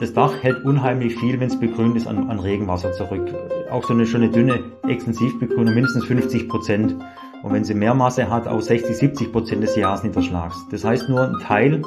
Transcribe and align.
Das 0.00 0.12
Dach 0.12 0.32
hält 0.42 0.64
unheimlich 0.64 1.16
viel, 1.16 1.40
wenn 1.40 1.48
es 1.48 1.58
begrünt 1.58 1.96
ist, 1.96 2.06
an, 2.06 2.30
an, 2.30 2.38
Regenwasser 2.38 2.92
zurück. 2.92 3.34
Auch 3.68 3.82
so 3.82 3.94
eine 3.94 4.06
schöne 4.06 4.30
dünne 4.30 4.60
Extensivbegrünung, 4.86 5.74
mindestens 5.74 6.04
50 6.04 6.48
Prozent. 6.48 6.94
Und 7.42 7.52
wenn 7.52 7.64
sie 7.64 7.74
mehr 7.74 7.94
Masse 7.94 8.30
hat, 8.30 8.46
auch 8.46 8.60
60, 8.60 8.96
70 8.96 9.32
Prozent 9.32 9.64
des 9.64 9.74
Jahresniederschlags. 9.74 10.56
Das 10.70 10.84
heißt 10.84 11.08
nur, 11.08 11.22
ein 11.22 11.38
Teil 11.42 11.82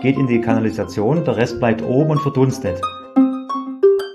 geht 0.00 0.18
in 0.18 0.26
die 0.26 0.42
Kanalisation, 0.42 1.24
der 1.24 1.38
Rest 1.38 1.58
bleibt 1.58 1.82
oben 1.82 2.10
und 2.10 2.20
verdunstet. 2.20 2.78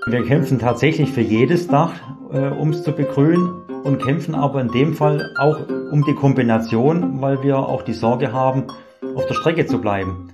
Wir 0.06 0.24
kämpfen 0.24 0.60
tatsächlich 0.60 1.10
für 1.10 1.20
jedes 1.20 1.66
Dach, 1.66 1.94
äh, 2.32 2.50
um 2.50 2.70
es 2.70 2.84
zu 2.84 2.92
begrünen 2.92 3.62
und 3.82 4.00
kämpfen 4.00 4.36
aber 4.36 4.60
in 4.60 4.68
dem 4.68 4.94
Fall 4.94 5.34
auch 5.38 5.58
um 5.90 6.04
die 6.04 6.14
Kombination, 6.14 7.20
weil 7.20 7.42
wir 7.42 7.58
auch 7.58 7.82
die 7.82 7.94
Sorge 7.94 8.32
haben, 8.32 8.68
auf 9.16 9.26
der 9.26 9.34
Strecke 9.34 9.66
zu 9.66 9.80
bleiben. 9.80 10.30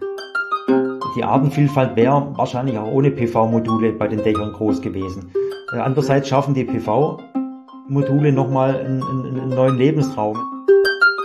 Die 1.17 1.25
Artenvielfalt 1.25 1.97
wäre 1.97 2.37
wahrscheinlich 2.37 2.77
auch 2.77 2.93
ohne 2.93 3.11
PV-Module 3.11 3.93
bei 3.93 4.07
den 4.07 4.23
Dächern 4.23 4.53
groß 4.53 4.83
gewesen. 4.83 5.33
Äh, 5.73 5.79
andererseits 5.79 6.29
schaffen 6.29 6.53
die 6.53 6.65
PV-Module 6.65 8.33
nochmal 8.33 8.79
einen, 8.79 9.03
einen 9.03 9.49
neuen 9.49 9.79
Lebensraum. 9.79 10.37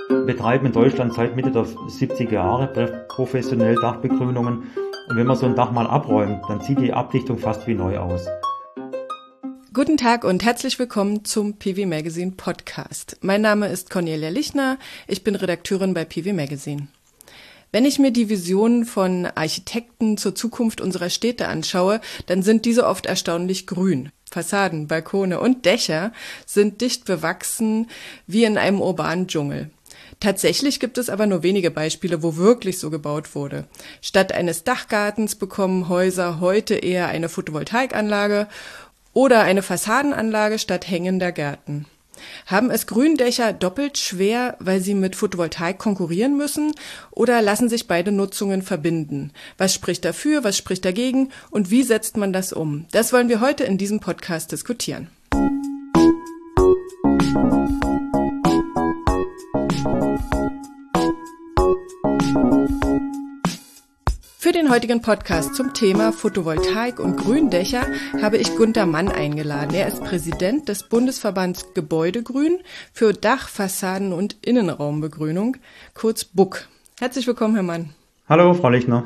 Wir 0.07 0.25
betreiben 0.25 0.67
in 0.67 0.71
Deutschland 0.71 1.13
seit 1.13 1.35
Mitte 1.35 1.51
der 1.51 1.65
70er 1.65 2.31
Jahre 2.31 3.05
professionell 3.09 3.75
Dachbegrünungen. 3.75 4.63
Und 5.09 5.17
wenn 5.17 5.27
man 5.27 5.35
so 5.35 5.45
ein 5.45 5.55
Dach 5.57 5.73
mal 5.73 5.87
abräumt, 5.87 6.41
dann 6.47 6.61
sieht 6.61 6.79
die 6.79 6.93
Abdichtung 6.93 7.37
fast 7.37 7.67
wie 7.67 7.73
neu 7.73 7.97
aus. 7.97 8.25
Guten 9.73 9.97
Tag 9.97 10.23
und 10.23 10.45
herzlich 10.45 10.79
willkommen 10.79 11.25
zum 11.25 11.57
PV 11.57 11.85
Magazine 11.85 12.31
Podcast. 12.31 13.17
Mein 13.19 13.41
Name 13.41 13.67
ist 13.67 13.89
Cornelia 13.89 14.29
Lichner, 14.29 14.77
ich 15.07 15.25
bin 15.25 15.35
Redakteurin 15.35 15.93
bei 15.93 16.05
PV 16.05 16.31
Magazine. 16.31 16.87
Wenn 17.73 17.85
ich 17.85 17.99
mir 17.99 18.11
die 18.11 18.27
Visionen 18.27 18.85
von 18.85 19.25
Architekten 19.25 20.17
zur 20.17 20.35
Zukunft 20.35 20.81
unserer 20.81 21.09
Städte 21.09 21.47
anschaue, 21.47 22.01
dann 22.25 22.43
sind 22.43 22.65
diese 22.65 22.85
oft 22.85 23.05
erstaunlich 23.05 23.65
grün. 23.65 24.11
Fassaden, 24.29 24.87
Balkone 24.87 25.39
und 25.39 25.65
Dächer 25.65 26.11
sind 26.45 26.81
dicht 26.81 27.05
bewachsen 27.05 27.87
wie 28.27 28.43
in 28.43 28.57
einem 28.57 28.81
urbanen 28.81 29.27
Dschungel. 29.27 29.69
Tatsächlich 30.19 30.79
gibt 30.79 30.97
es 30.97 31.09
aber 31.09 31.27
nur 31.27 31.43
wenige 31.43 31.71
Beispiele, 31.71 32.21
wo 32.21 32.35
wirklich 32.35 32.77
so 32.77 32.89
gebaut 32.89 33.35
wurde. 33.35 33.67
Statt 34.01 34.33
eines 34.33 34.63
Dachgartens 34.63 35.35
bekommen 35.35 35.87
Häuser 35.87 36.39
heute 36.41 36.75
eher 36.75 37.07
eine 37.07 37.29
Photovoltaikanlage 37.29 38.47
oder 39.13 39.41
eine 39.41 39.63
Fassadenanlage 39.63 40.59
statt 40.59 40.89
hängender 40.89 41.31
Gärten. 41.31 41.85
Haben 42.45 42.71
es 42.71 42.87
Gründächer 42.87 43.53
doppelt 43.53 43.97
schwer, 43.97 44.55
weil 44.59 44.81
sie 44.81 44.93
mit 44.93 45.15
Photovoltaik 45.15 45.77
konkurrieren 45.77 46.37
müssen? 46.37 46.73
Oder 47.11 47.41
lassen 47.41 47.69
sich 47.69 47.87
beide 47.87 48.11
Nutzungen 48.11 48.61
verbinden? 48.61 49.31
Was 49.57 49.73
spricht 49.73 50.05
dafür, 50.05 50.43
was 50.43 50.57
spricht 50.57 50.85
dagegen 50.85 51.29
und 51.49 51.71
wie 51.71 51.83
setzt 51.83 52.17
man 52.17 52.33
das 52.33 52.53
um? 52.53 52.85
Das 52.91 53.13
wollen 53.13 53.29
wir 53.29 53.41
heute 53.41 53.63
in 53.63 53.77
diesem 53.77 53.99
Podcast 53.99 54.51
diskutieren. 54.51 55.09
Für 64.51 64.57
den 64.57 64.69
heutigen 64.69 65.01
Podcast 65.01 65.55
zum 65.55 65.73
Thema 65.73 66.11
Photovoltaik 66.11 66.99
und 66.99 67.15
Gründächer 67.15 67.87
habe 68.21 68.35
ich 68.35 68.53
Gunter 68.57 68.85
Mann 68.85 69.07
eingeladen. 69.07 69.73
Er 69.73 69.87
ist 69.87 70.03
Präsident 70.03 70.67
des 70.67 70.89
Bundesverbands 70.89 71.73
Gebäudegrün 71.73 72.59
für 72.91 73.13
Dach, 73.13 73.47
Fassaden 73.47 74.11
und 74.11 74.35
Innenraumbegrünung, 74.45 75.55
kurz 75.93 76.25
BUK. 76.25 76.67
Herzlich 76.99 77.27
willkommen, 77.27 77.53
Herr 77.53 77.63
Mann. 77.63 77.91
Hallo, 78.27 78.53
Frau 78.53 78.67
Lichner. 78.67 79.05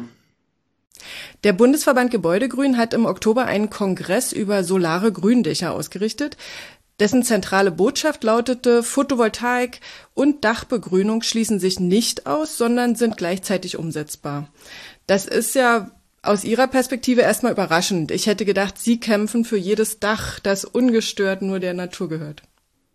Der 1.43 1.53
Bundesverband 1.53 2.09
Gebäudegrün 2.09 2.75
hat 2.75 2.95
im 2.95 3.05
Oktober 3.05 3.45
einen 3.45 3.69
Kongress 3.69 4.31
über 4.31 4.63
solare 4.63 5.11
Gründächer 5.11 5.73
ausgerichtet. 5.73 6.37
Dessen 6.99 7.23
zentrale 7.23 7.71
Botschaft 7.71 8.23
lautete, 8.23 8.81
Photovoltaik 8.81 9.81
und 10.13 10.45
Dachbegrünung 10.45 11.23
schließen 11.23 11.59
sich 11.59 11.77
nicht 11.77 12.25
aus, 12.25 12.57
sondern 12.57 12.95
sind 12.95 13.17
gleichzeitig 13.17 13.77
umsetzbar. 13.77 14.47
Das 15.07 15.25
ist 15.27 15.55
ja 15.55 15.91
aus 16.23 16.43
Ihrer 16.43 16.67
Perspektive 16.67 17.21
erstmal 17.21 17.51
überraschend. 17.51 18.11
Ich 18.11 18.27
hätte 18.27 18.45
gedacht, 18.45 18.77
Sie 18.77 18.99
kämpfen 18.99 19.45
für 19.45 19.57
jedes 19.57 19.99
Dach, 19.99 20.39
das 20.39 20.65
ungestört 20.65 21.41
nur 21.41 21.59
der 21.59 21.73
Natur 21.73 22.09
gehört. 22.09 22.41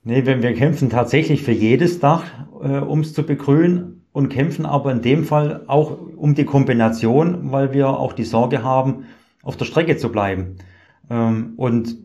Nee, 0.03 0.25
wir, 0.26 0.43
wir 0.43 0.54
kämpfen 0.54 0.91
tatsächlich 0.91 1.43
für 1.43 1.53
jedes 1.53 2.00
Dach, 2.00 2.25
äh, 2.62 2.78
um 2.78 3.00
es 3.00 3.12
zu 3.12 3.22
begrünen 3.22 4.04
und 4.12 4.31
kämpfen 4.31 4.66
aber 4.66 4.91
in 4.91 5.03
dem 5.03 5.25
Fall 5.25 5.65
auch 5.66 5.97
um 6.16 6.34
die 6.34 6.44
Kombination, 6.44 7.53
weil 7.53 7.72
wir 7.72 7.88
auch 7.88 8.12
die 8.12 8.25
Sorge 8.25 8.65
haben, 8.65 9.04
auf 9.42 9.56
der 9.56 9.66
Strecke 9.66 9.97
zu 9.97 10.10
bleiben. 10.10 10.56
Ähm, 11.10 11.53
und 11.56 11.97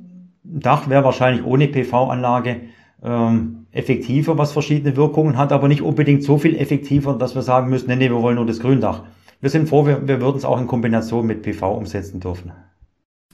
Dach 0.43 0.89
wäre 0.89 1.03
wahrscheinlich 1.03 1.43
ohne 1.45 1.67
PV-Anlage 1.67 2.61
ähm, 3.03 3.65
effektiver, 3.71 4.37
was 4.37 4.51
verschiedene 4.51 4.95
Wirkungen 4.95 5.37
hat, 5.37 5.51
aber 5.51 5.67
nicht 5.67 5.81
unbedingt 5.81 6.23
so 6.23 6.37
viel 6.37 6.55
effektiver, 6.55 7.13
dass 7.13 7.33
wir 7.33 7.41
sagen 7.41 7.69
müssen, 7.69 7.87
nee, 7.87 7.95
nee, 7.95 8.09
wir 8.09 8.21
wollen 8.21 8.35
nur 8.35 8.45
das 8.45 8.59
Gründach. 8.59 9.03
Wir 9.41 9.49
sind 9.49 9.69
froh, 9.69 9.85
wir, 9.85 10.07
wir 10.07 10.21
würden 10.21 10.37
es 10.37 10.45
auch 10.45 10.59
in 10.59 10.67
Kombination 10.67 11.25
mit 11.25 11.43
PV 11.43 11.75
umsetzen 11.75 12.19
dürfen. 12.19 12.51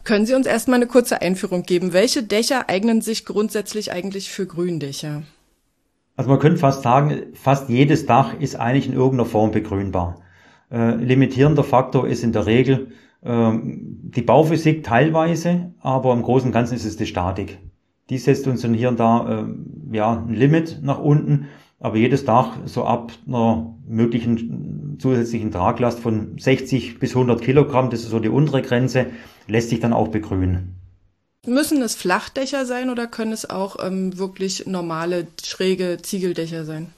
Können 0.04 0.26
Sie 0.26 0.34
uns 0.34 0.48
erstmal 0.48 0.78
eine 0.78 0.88
kurze 0.88 1.22
Einführung 1.22 1.64
geben? 1.64 1.94
Welche 1.94 2.24
Dächer 2.24 2.70
eignen 2.70 3.02
sich 3.02 3.26
grundsätzlich 3.26 3.92
eigentlich 3.92 4.32
für 4.32 4.48
Gründächer? 4.48 5.24
Also 6.16 6.30
man 6.30 6.40
könnte 6.40 6.58
fast 6.58 6.84
sagen, 6.84 7.22
fast 7.34 7.70
jedes 7.70 8.06
Dach 8.06 8.40
ist 8.40 8.56
eigentlich 8.56 8.88
in 8.88 8.94
irgendeiner 8.94 9.26
Form 9.26 9.52
begrünbar. 9.52 10.22
Äh, 10.72 10.96
limitierender 10.96 11.64
Faktor 11.64 12.08
ist 12.08 12.24
in 12.24 12.32
der 12.32 12.46
Regel 12.46 12.92
äh, 13.22 13.52
die 13.64 14.22
Bauphysik 14.22 14.84
teilweise, 14.84 15.74
aber 15.80 16.14
im 16.14 16.24
Großen 16.24 16.48
und 16.48 16.54
Ganzen 16.54 16.76
ist 16.76 16.86
es 16.86 16.98
die 16.98 17.06
Statik. 17.06 17.60
Die 18.10 18.18
setzt 18.18 18.48
uns 18.48 18.62
dann 18.62 18.74
hier 18.74 18.90
und 18.90 19.00
da 19.00 19.46
äh, 19.46 19.96
ja, 19.96 20.18
ein 20.18 20.34
Limit 20.34 20.80
nach 20.82 21.00
unten, 21.00 21.48
aber 21.80 21.98
jedes 21.98 22.26
Dach 22.26 22.58
so 22.66 22.86
ab 22.86 23.12
einer 23.28 23.76
möglichen 23.88 24.81
zusätzlichen 25.02 25.52
Traglast 25.52 26.00
von 26.00 26.38
60 26.38 27.00
bis 27.00 27.16
100 27.16 27.42
Kilogramm, 27.42 27.90
das 27.90 28.02
ist 28.02 28.10
so 28.10 28.20
die 28.20 28.30
untere 28.30 28.62
Grenze, 28.62 29.08
lässt 29.48 29.70
sich 29.70 29.80
dann 29.80 29.94
auch 29.94 30.10
begrünen. 30.10 30.76
Müssen 31.46 31.82
es 31.82 31.96
Flachdächer 31.96 32.66
sein 32.66 32.90
oder 32.90 33.08
können 33.08 33.32
es 33.32 33.50
auch 33.50 33.78
ähm, 33.84 34.18
wirklich 34.18 34.68
normale, 34.68 35.28
schräge 35.44 35.98
Ziegeldächer 36.02 36.66
sein? 36.66 36.94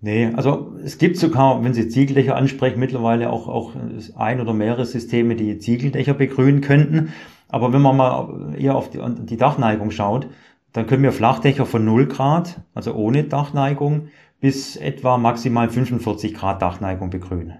Nee, 0.00 0.32
also 0.34 0.74
es 0.84 0.98
gibt 0.98 1.16
sogar, 1.18 1.62
wenn 1.64 1.74
Sie 1.74 1.88
Ziegeldächer 1.88 2.36
ansprechen, 2.36 2.78
mittlerweile 2.78 3.30
auch, 3.30 3.48
auch 3.48 3.72
ein 4.16 4.40
oder 4.40 4.52
mehrere 4.52 4.84
Systeme, 4.84 5.36
die 5.36 5.58
Ziegeldächer 5.58 6.14
begrünen 6.14 6.60
könnten. 6.60 7.12
Aber 7.48 7.72
wenn 7.72 7.82
man 7.82 7.96
mal 7.96 8.54
eher 8.58 8.74
auf 8.74 8.90
die, 8.90 9.00
die 9.24 9.36
Dachneigung 9.36 9.90
schaut, 9.90 10.28
dann 10.72 10.86
können 10.86 11.02
wir 11.02 11.12
Flachdächer 11.12 11.64
von 11.64 11.84
0 11.84 12.06
Grad, 12.06 12.60
also 12.74 12.94
ohne 12.94 13.24
Dachneigung, 13.24 14.08
bis 14.40 14.76
etwa 14.76 15.18
maximal 15.18 15.68
45 15.68 16.34
Grad 16.34 16.62
Dachneigung 16.62 17.10
begrünen. 17.10 17.58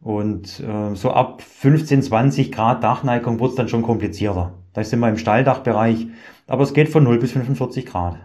Und 0.00 0.60
äh, 0.60 0.94
so 0.94 1.10
ab 1.10 1.42
15, 1.42 2.02
20 2.02 2.52
Grad 2.52 2.82
Dachneigung 2.82 3.40
wird 3.40 3.50
es 3.50 3.56
dann 3.56 3.68
schon 3.68 3.82
komplizierter. 3.82 4.54
Da 4.72 4.84
sind 4.84 5.00
wir 5.00 5.08
im 5.08 5.18
Stalldachbereich, 5.18 6.06
aber 6.46 6.62
es 6.62 6.72
geht 6.72 6.88
von 6.88 7.04
0 7.04 7.18
bis 7.18 7.32
45 7.32 7.86
Grad. 7.86 8.18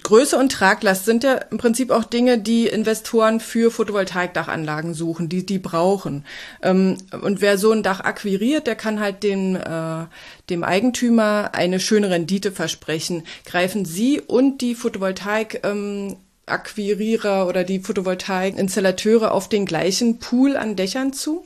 Größe 0.00 0.38
und 0.38 0.50
Traglast 0.50 1.04
sind 1.04 1.22
ja 1.22 1.34
im 1.34 1.58
Prinzip 1.58 1.90
auch 1.90 2.04
Dinge, 2.04 2.38
die 2.38 2.66
Investoren 2.66 3.40
für 3.40 3.70
Photovoltaikdachanlagen 3.70 4.94
suchen, 4.94 5.28
die 5.28 5.44
die 5.44 5.58
brauchen. 5.58 6.24
Ähm, 6.62 6.96
und 7.20 7.42
wer 7.42 7.58
so 7.58 7.72
ein 7.72 7.82
Dach 7.82 8.00
akquiriert, 8.00 8.66
der 8.66 8.74
kann 8.74 9.00
halt 9.00 9.22
den, 9.22 9.56
äh, 9.56 10.06
dem 10.48 10.64
Eigentümer 10.64 11.50
eine 11.52 11.78
schöne 11.78 12.08
Rendite 12.08 12.52
versprechen. 12.52 13.24
Greifen 13.44 13.84
Sie 13.84 14.20
und 14.20 14.62
die 14.62 14.74
Photovoltaik 14.74 15.60
ähm, 15.64 16.16
Akquirierer 16.46 17.46
oder 17.46 17.64
die 17.64 17.80
Photovoltaik-Installateure 17.80 19.32
auf 19.32 19.48
den 19.48 19.66
gleichen 19.66 20.18
Pool 20.18 20.56
an 20.56 20.76
Dächern 20.76 21.12
zu? 21.12 21.44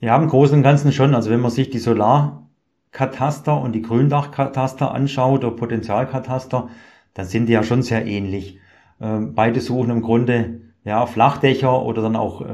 Ja, 0.00 0.16
im 0.16 0.28
Großen 0.28 0.56
und 0.56 0.62
Ganzen 0.62 0.92
schon. 0.92 1.14
Also 1.14 1.30
wenn 1.30 1.40
man 1.40 1.50
sich 1.50 1.70
die 1.70 1.78
Solarkataster 1.78 3.60
und 3.60 3.72
die 3.72 3.82
Gründachkataster 3.82 4.92
anschaut 4.92 5.44
oder 5.44 5.54
Potenzialkataster, 5.54 6.68
dann 7.14 7.26
sind 7.26 7.46
die 7.46 7.52
ja 7.52 7.62
schon 7.62 7.82
sehr 7.82 8.04
ähnlich. 8.06 8.58
Ähm, 9.00 9.34
beide 9.34 9.60
suchen 9.60 9.90
im 9.90 10.02
Grunde 10.02 10.60
ja, 10.84 11.06
Flachdächer 11.06 11.82
oder 11.82 12.02
dann 12.02 12.16
auch, 12.16 12.42
äh, 12.42 12.46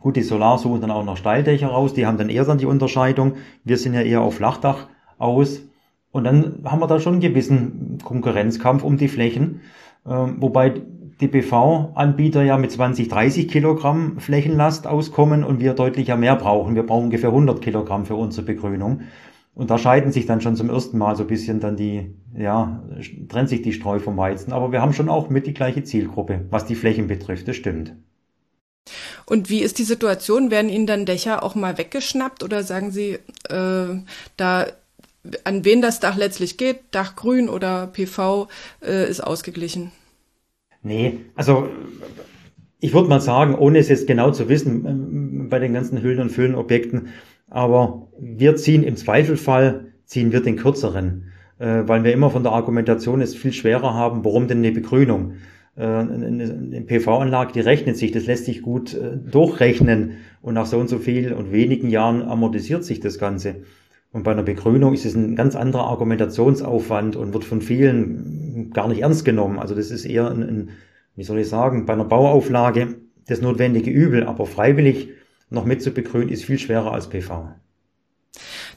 gut, 0.00 0.16
die 0.16 0.22
Solar 0.22 0.58
suchen 0.58 0.80
dann 0.80 0.90
auch 0.90 1.04
noch 1.04 1.16
Steildächer 1.16 1.68
raus, 1.68 1.92
die 1.92 2.06
haben 2.06 2.16
dann 2.16 2.30
eher 2.30 2.44
dann 2.44 2.58
die 2.58 2.66
Unterscheidung. 2.66 3.34
Wir 3.64 3.76
sind 3.76 3.94
ja 3.94 4.00
eher 4.00 4.22
auf 4.22 4.36
Flachdach 4.36 4.86
aus. 5.18 5.60
Und 6.10 6.24
dann 6.24 6.62
haben 6.64 6.80
wir 6.80 6.86
da 6.86 7.00
schon 7.00 7.14
einen 7.14 7.20
gewissen 7.20 7.98
Konkurrenzkampf 8.02 8.82
um 8.82 8.96
die 8.96 9.08
Flächen. 9.08 9.60
Ähm, 10.06 10.36
wobei 10.40 10.80
die 11.20 11.28
PV-Anbieter 11.28 12.42
ja 12.42 12.56
mit 12.58 12.70
20, 12.70 13.08
30 13.08 13.48
Kilogramm 13.48 14.18
Flächenlast 14.20 14.86
auskommen 14.86 15.44
und 15.44 15.60
wir 15.60 15.74
deutlich 15.74 16.14
mehr 16.16 16.36
brauchen. 16.36 16.74
Wir 16.74 16.84
brauchen 16.84 17.04
ungefähr 17.04 17.30
100 17.30 17.60
Kilogramm 17.60 18.06
für 18.06 18.14
unsere 18.14 18.46
Begrünung. 18.46 19.02
Und 19.54 19.70
da 19.70 19.78
scheiden 19.78 20.12
sich 20.12 20.26
dann 20.26 20.40
schon 20.40 20.54
zum 20.54 20.70
ersten 20.70 20.98
Mal 20.98 21.16
so 21.16 21.24
ein 21.24 21.26
bisschen 21.26 21.58
dann 21.58 21.76
die, 21.76 22.14
ja, 22.36 22.80
trennt 23.28 23.48
sich 23.48 23.62
die 23.62 23.72
Streu 23.72 23.98
vom 23.98 24.16
Weizen. 24.16 24.52
Aber 24.52 24.70
wir 24.70 24.80
haben 24.80 24.92
schon 24.92 25.08
auch 25.08 25.30
mit 25.30 25.48
die 25.48 25.54
gleiche 25.54 25.82
Zielgruppe, 25.82 26.46
was 26.50 26.64
die 26.64 26.76
Flächen 26.76 27.08
betrifft, 27.08 27.48
das 27.48 27.56
stimmt. 27.56 27.94
Und 29.26 29.50
wie 29.50 29.60
ist 29.60 29.78
die 29.78 29.84
Situation? 29.84 30.52
Werden 30.52 30.70
Ihnen 30.70 30.86
dann 30.86 31.06
Dächer 31.06 31.42
auch 31.42 31.56
mal 31.56 31.76
weggeschnappt 31.76 32.44
oder 32.44 32.62
sagen 32.62 32.92
Sie, 32.92 33.18
äh, 33.48 34.00
da 34.36 34.66
an 35.44 35.64
wen 35.64 35.82
das 35.82 35.98
Dach 35.98 36.16
letztlich 36.16 36.56
geht, 36.56 36.78
Dachgrün 36.92 37.48
oder 37.48 37.88
PV, 37.88 38.48
äh, 38.80 39.10
ist 39.10 39.20
ausgeglichen? 39.20 39.90
Nee, 40.82 41.18
also 41.34 41.68
ich 42.80 42.94
würde 42.94 43.08
mal 43.08 43.20
sagen, 43.20 43.54
ohne 43.54 43.78
es 43.78 43.88
jetzt 43.88 44.06
genau 44.06 44.30
zu 44.30 44.48
wissen, 44.48 44.86
ähm, 44.86 45.48
bei 45.48 45.58
den 45.58 45.74
ganzen 45.74 46.02
Hüllen 46.02 46.20
und 46.20 46.30
Füllenobjekten, 46.30 47.08
aber 47.50 48.08
wir 48.18 48.56
ziehen 48.56 48.82
im 48.82 48.96
Zweifelfall, 48.96 49.92
ziehen 50.04 50.32
wir 50.32 50.40
den 50.40 50.56
kürzeren, 50.56 51.32
äh, 51.58 51.82
weil 51.86 52.04
wir 52.04 52.12
immer 52.12 52.30
von 52.30 52.42
der 52.42 52.52
Argumentation 52.52 53.20
es 53.20 53.34
viel 53.34 53.52
schwerer 53.52 53.94
haben, 53.94 54.24
warum 54.24 54.48
denn 54.48 54.58
eine 54.58 54.72
Begrünung? 54.72 55.34
Äh, 55.76 55.82
eine 55.82 56.82
PV-Anlage, 56.86 57.52
die 57.52 57.60
rechnet 57.60 57.96
sich, 57.96 58.12
das 58.12 58.26
lässt 58.26 58.44
sich 58.44 58.62
gut 58.62 58.94
äh, 58.94 59.16
durchrechnen 59.16 60.18
und 60.42 60.54
nach 60.54 60.66
so 60.66 60.78
und 60.78 60.88
so 60.88 60.98
viel 60.98 61.32
und 61.32 61.52
wenigen 61.52 61.88
Jahren 61.88 62.22
amortisiert 62.22 62.84
sich 62.84 63.00
das 63.00 63.18
Ganze. 63.18 63.56
Und 64.12 64.22
bei 64.22 64.32
einer 64.32 64.42
Begrünung 64.42 64.94
ist 64.94 65.04
es 65.04 65.14
ein 65.14 65.36
ganz 65.36 65.54
anderer 65.54 65.84
Argumentationsaufwand 65.84 67.14
und 67.16 67.34
wird 67.34 67.44
von 67.44 67.60
vielen 67.60 68.70
gar 68.72 68.88
nicht 68.88 69.02
ernst 69.02 69.24
genommen. 69.24 69.58
Also 69.58 69.74
das 69.74 69.90
ist 69.90 70.04
eher 70.04 70.30
ein, 70.30 70.42
ein 70.42 70.70
wie 71.14 71.24
soll 71.24 71.38
ich 71.38 71.48
sagen, 71.48 71.84
bei 71.84 71.92
einer 71.92 72.04
Bauauflage 72.04 72.96
das 73.26 73.42
notwendige 73.42 73.90
Übel, 73.90 74.24
aber 74.24 74.46
freiwillig 74.46 75.10
noch 75.50 75.64
mit 75.64 75.82
zu 75.82 75.90
begrünen 75.90 76.30
ist 76.30 76.44
viel 76.44 76.58
schwerer 76.58 76.92
als 76.92 77.08
PV. 77.08 77.54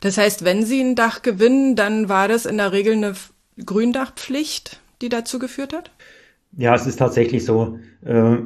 Das 0.02 0.18
heißt, 0.18 0.44
wenn 0.44 0.66
Sie 0.66 0.82
ein 0.82 0.96
Dach 0.96 1.22
gewinnen, 1.22 1.76
dann 1.76 2.10
war 2.10 2.28
das 2.28 2.46
in 2.46 2.58
der 2.58 2.72
Regel 2.72 2.94
eine 2.94 3.14
Gründachpflicht, 3.64 4.82
die 5.02 5.10
dazu 5.10 5.40
geführt 5.40 5.74
hat? 5.74 5.92
Ja, 6.58 6.76
es 6.76 6.88
ist 6.88 6.98
tatsächlich 6.98 7.46
so. 7.46 7.80
Äh, 8.04 8.38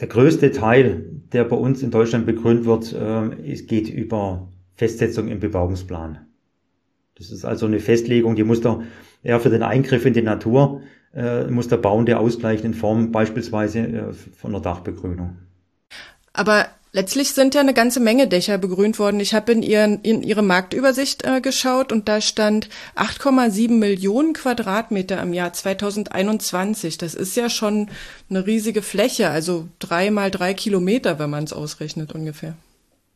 der 0.00 0.08
größte 0.08 0.52
Teil, 0.52 1.06
der 1.32 1.44
bei 1.44 1.56
uns 1.56 1.82
in 1.82 1.90
Deutschland 1.90 2.26
begründet 2.26 2.66
wird, 2.66 2.92
äh, 2.92 3.50
es 3.50 3.66
geht 3.66 3.88
über 3.88 4.48
Festsetzung 4.74 5.28
im 5.28 5.40
Bebauungsplan. 5.40 6.26
Das 7.16 7.30
ist 7.30 7.44
also 7.44 7.66
eine 7.66 7.78
Festlegung, 7.78 8.34
die 8.34 8.44
muss 8.44 8.60
da 8.60 8.82
eher 9.22 9.40
für 9.40 9.50
den 9.50 9.62
Eingriff 9.62 10.04
in 10.04 10.14
die 10.14 10.22
Natur 10.22 10.82
äh, 11.14 11.44
muss 11.44 11.68
der 11.68 11.76
Bauende 11.76 12.18
ausgleichen 12.18 12.66
in 12.66 12.74
Form 12.74 13.12
beispielsweise 13.12 13.78
äh, 13.80 14.12
von 14.12 14.52
einer 14.52 14.60
Dachbegrünung. 14.60 15.36
Aber 16.32 16.66
letztlich 16.92 17.32
sind 17.32 17.54
ja 17.54 17.60
eine 17.60 17.74
ganze 17.74 18.00
Menge 18.00 18.26
Dächer 18.26 18.58
begrünt 18.58 18.98
worden. 18.98 19.20
Ich 19.20 19.32
habe 19.32 19.52
in, 19.52 19.62
ihren, 19.62 20.00
in 20.00 20.22
Ihre 20.22 20.42
Marktübersicht 20.42 21.24
äh, 21.24 21.40
geschaut 21.40 21.92
und 21.92 22.08
da 22.08 22.20
stand 22.20 22.68
8,7 22.96 23.70
Millionen 23.70 24.32
Quadratmeter 24.32 25.22
im 25.22 25.32
Jahr 25.32 25.52
2021. 25.52 26.98
Das 26.98 27.14
ist 27.14 27.36
ja 27.36 27.48
schon 27.48 27.88
eine 28.28 28.46
riesige 28.46 28.82
Fläche, 28.82 29.30
also 29.30 29.68
drei 29.78 30.10
mal 30.10 30.32
drei 30.32 30.52
Kilometer, 30.54 31.20
wenn 31.20 31.30
man 31.30 31.44
es 31.44 31.52
ausrechnet 31.52 32.12
ungefähr. 32.12 32.54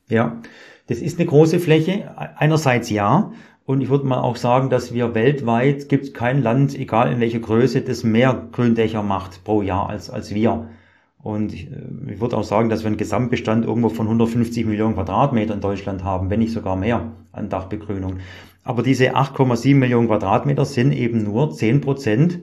Ja, 0.09 0.41
das 0.89 0.99
ist 0.99 1.19
eine 1.19 1.29
große 1.29 1.61
Fläche. 1.61 2.11
Einerseits 2.37 2.91
ja. 2.91 3.33
Und 3.65 3.83
ich 3.83 3.91
würde 3.91 4.07
mal 4.07 4.21
auch 4.21 4.37
sagen, 4.37 4.71
dass 4.71 4.95
wir 4.95 5.15
weltweit 5.15 5.91
gibt 5.91 6.05
es 6.05 6.15
kein 6.15 6.43
Land, 6.43 6.75
egal 6.75 7.13
in 7.13 7.21
welcher 7.21 7.41
Größe, 7.41 7.83
das 7.83 8.03
mehr 8.03 8.49
Gründächer 8.53 9.03
macht 9.03 9.45
pro 9.45 9.61
Jahr 9.61 9.91
als, 9.91 10.09
als 10.09 10.35
wir. 10.35 10.71
Und 11.23 11.53
ich, 11.53 11.71
äh, 11.71 12.13
ich 12.13 12.21
würde 12.21 12.39
auch 12.39 12.45
sagen, 12.45 12.71
dass 12.71 12.83
wir 12.83 12.87
einen 12.87 12.97
Gesamtbestand 12.97 13.67
irgendwo 13.67 13.91
von 13.91 14.07
150 14.07 14.65
Millionen 14.65 14.95
Quadratmeter 14.95 15.53
in 15.53 15.61
Deutschland 15.61 16.05
haben, 16.05 16.31
wenn 16.31 16.39
nicht 16.39 16.53
sogar 16.53 16.77
mehr 16.77 17.13
an 17.33 17.51
Dachbegrünung. 17.51 18.19
Aber 18.65 18.83
diese 18.83 19.15
8,7 19.15 19.75
Millionen 19.75 20.09
Quadratmeter 20.09 20.65
sind 20.65 20.93
eben 20.93 21.25
nur 21.25 21.51
10 21.53 21.83
Prozent 21.83 22.41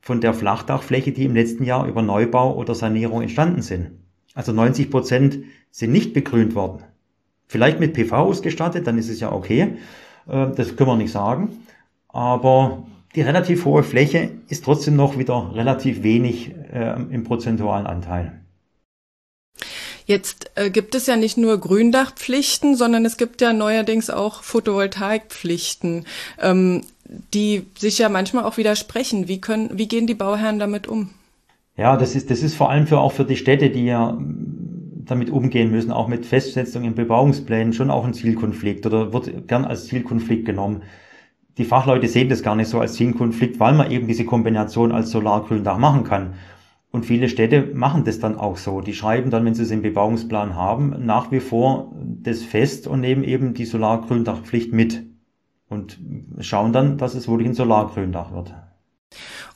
von 0.00 0.22
der 0.22 0.32
Flachdachfläche, 0.32 1.12
die 1.12 1.26
im 1.26 1.34
letzten 1.34 1.64
Jahr 1.64 1.86
über 1.86 2.00
Neubau 2.00 2.56
oder 2.56 2.74
Sanierung 2.74 3.20
entstanden 3.20 3.60
sind. 3.60 3.90
Also 4.34 4.52
90 4.52 4.90
Prozent 4.90 5.40
sind 5.70 5.92
nicht 5.92 6.14
begrünt 6.14 6.54
worden. 6.54 6.84
Vielleicht 7.52 7.80
mit 7.80 7.92
PV 7.92 8.16
ausgestattet, 8.16 8.86
dann 8.86 8.96
ist 8.96 9.10
es 9.10 9.20
ja 9.20 9.30
okay. 9.30 9.76
Äh, 10.26 10.46
das 10.56 10.74
können 10.74 10.88
wir 10.88 10.96
nicht 10.96 11.12
sagen. 11.12 11.66
Aber 12.08 12.84
die 13.14 13.20
relativ 13.20 13.66
hohe 13.66 13.82
Fläche 13.82 14.30
ist 14.48 14.64
trotzdem 14.64 14.96
noch 14.96 15.18
wieder 15.18 15.52
relativ 15.54 16.02
wenig 16.02 16.52
äh, 16.72 16.94
im 17.10 17.24
prozentualen 17.24 17.86
Anteil. 17.86 18.40
Jetzt 20.06 20.50
äh, 20.54 20.70
gibt 20.70 20.94
es 20.94 21.06
ja 21.06 21.16
nicht 21.16 21.36
nur 21.36 21.58
Gründachpflichten, 21.58 22.74
sondern 22.74 23.04
es 23.04 23.18
gibt 23.18 23.42
ja 23.42 23.52
neuerdings 23.52 24.08
auch 24.08 24.42
Photovoltaikpflichten, 24.42 26.06
ähm, 26.40 26.80
die 27.34 27.66
sich 27.76 27.98
ja 27.98 28.08
manchmal 28.08 28.44
auch 28.44 28.56
widersprechen. 28.56 29.28
Wie 29.28 29.42
können, 29.42 29.76
wie 29.76 29.88
gehen 29.88 30.06
die 30.06 30.14
Bauherren 30.14 30.58
damit 30.58 30.88
um? 30.88 31.10
Ja, 31.76 31.98
das 31.98 32.14
ist, 32.14 32.30
das 32.30 32.42
ist 32.42 32.54
vor 32.54 32.70
allem 32.70 32.86
für 32.86 32.98
auch 32.98 33.12
für 33.12 33.26
die 33.26 33.36
Städte, 33.36 33.68
die 33.68 33.84
ja 33.84 34.18
damit 35.04 35.30
umgehen 35.30 35.70
müssen, 35.70 35.92
auch 35.92 36.08
mit 36.08 36.26
Festsetzung 36.26 36.84
in 36.84 36.94
Bebauungsplänen, 36.94 37.72
schon 37.72 37.90
auch 37.90 38.04
ein 38.04 38.14
Zielkonflikt 38.14 38.86
oder 38.86 39.12
wird 39.12 39.48
gern 39.48 39.64
als 39.64 39.86
Zielkonflikt 39.86 40.44
genommen. 40.44 40.82
Die 41.58 41.64
Fachleute 41.64 42.08
sehen 42.08 42.28
das 42.28 42.42
gar 42.42 42.56
nicht 42.56 42.68
so 42.68 42.80
als 42.80 42.94
Zielkonflikt, 42.94 43.60
weil 43.60 43.74
man 43.74 43.90
eben 43.90 44.06
diese 44.06 44.24
Kombination 44.24 44.92
als 44.92 45.10
Solargründach 45.10 45.78
machen 45.78 46.04
kann. 46.04 46.34
Und 46.90 47.06
viele 47.06 47.28
Städte 47.28 47.70
machen 47.74 48.04
das 48.04 48.20
dann 48.20 48.36
auch 48.36 48.58
so. 48.58 48.80
Die 48.82 48.94
schreiben 48.94 49.30
dann, 49.30 49.44
wenn 49.44 49.54
sie 49.54 49.62
es 49.62 49.70
im 49.70 49.82
Bebauungsplan 49.82 50.54
haben, 50.54 51.06
nach 51.06 51.32
wie 51.32 51.40
vor 51.40 51.92
das 52.22 52.42
fest 52.42 52.86
und 52.86 53.00
nehmen 53.00 53.24
eben 53.24 53.54
die 53.54 53.64
Solargründachpflicht 53.64 54.72
mit. 54.72 55.02
Und 55.68 55.98
schauen 56.40 56.74
dann, 56.74 56.98
dass 56.98 57.14
es 57.14 57.28
wirklich 57.28 57.48
ein 57.48 57.54
Solargründach 57.54 58.32
wird. 58.32 58.54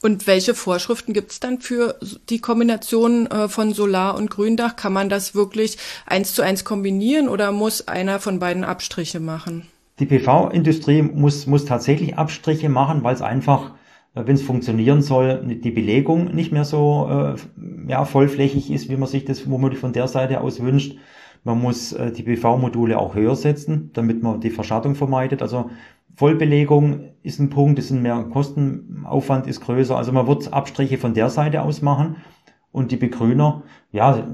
Und 0.07 0.29
welche 0.29 0.55
Vorschriften 0.55 1.15
gibt 1.15 1.33
es 1.33 1.41
dann 1.41 1.59
für 1.59 1.97
die 2.29 2.39
Kombination 2.39 3.27
äh, 3.27 3.49
von 3.49 3.73
Solar- 3.73 4.17
und 4.17 4.31
Gründach? 4.31 4.77
Kann 4.77 4.93
man 4.93 5.09
das 5.09 5.35
wirklich 5.35 5.79
eins 6.07 6.33
zu 6.33 6.43
eins 6.43 6.65
kombinieren 6.65 7.29
oder 7.29 7.51
muss 7.51 7.89
einer 7.89 8.21
von 8.21 8.39
beiden 8.39 8.63
Abstriche 8.63 9.19
machen? 9.19 9.67
Die 9.99 10.07
PV-Industrie 10.07 11.03
muss, 11.03 11.49
muss 11.49 11.65
tatsächlich 11.65 12.17
Abstriche 12.17 12.69
machen, 12.69 13.03
weil 13.03 13.17
es 13.17 13.21
einfach, 13.21 13.73
äh, 14.15 14.23
wenn 14.27 14.37
es 14.37 14.43
funktionieren 14.43 15.03
soll, 15.03 15.43
die 15.45 15.73
Belegung 15.73 16.33
nicht 16.33 16.53
mehr 16.53 16.65
so 16.65 17.09
äh, 17.11 17.91
ja, 17.91 18.05
vollflächig 18.05 18.71
ist, 18.71 18.89
wie 18.89 18.97
man 18.97 19.09
sich 19.09 19.25
das 19.25 19.51
womöglich 19.51 19.81
von 19.81 19.93
der 19.93 20.07
Seite 20.07 20.41
aus 20.41 20.63
wünscht. 20.63 20.99
Man 21.43 21.61
muss 21.61 21.93
äh, 21.93 22.13
die 22.13 22.23
PV-Module 22.23 22.97
auch 22.97 23.17
höher 23.17 23.35
setzen, 23.35 23.91
damit 23.93 24.23
man 24.23 24.41
die 24.41 24.51
Verschattung 24.51 24.95
vermeidet. 24.95 25.43
Also 25.43 25.69
Vollbelegung 26.17 27.11
ist 27.23 27.39
ein 27.39 27.51
Punkt, 27.51 27.79
ist 27.79 27.91
ein 27.91 28.03
mehr 28.03 28.25
Kostenaufwand 28.31 29.47
ist 29.47 29.61
größer. 29.61 29.97
Also 29.97 30.13
man 30.13 30.27
wird 30.27 30.53
Abstriche 30.53 30.97
von 30.97 31.15
der 31.15 31.29
Seite 31.29 31.63
aus 31.63 31.83
machen. 31.83 32.17
Und 32.73 32.91
die 32.91 32.97
Begrüner, 32.97 33.63
ja, 33.91 34.27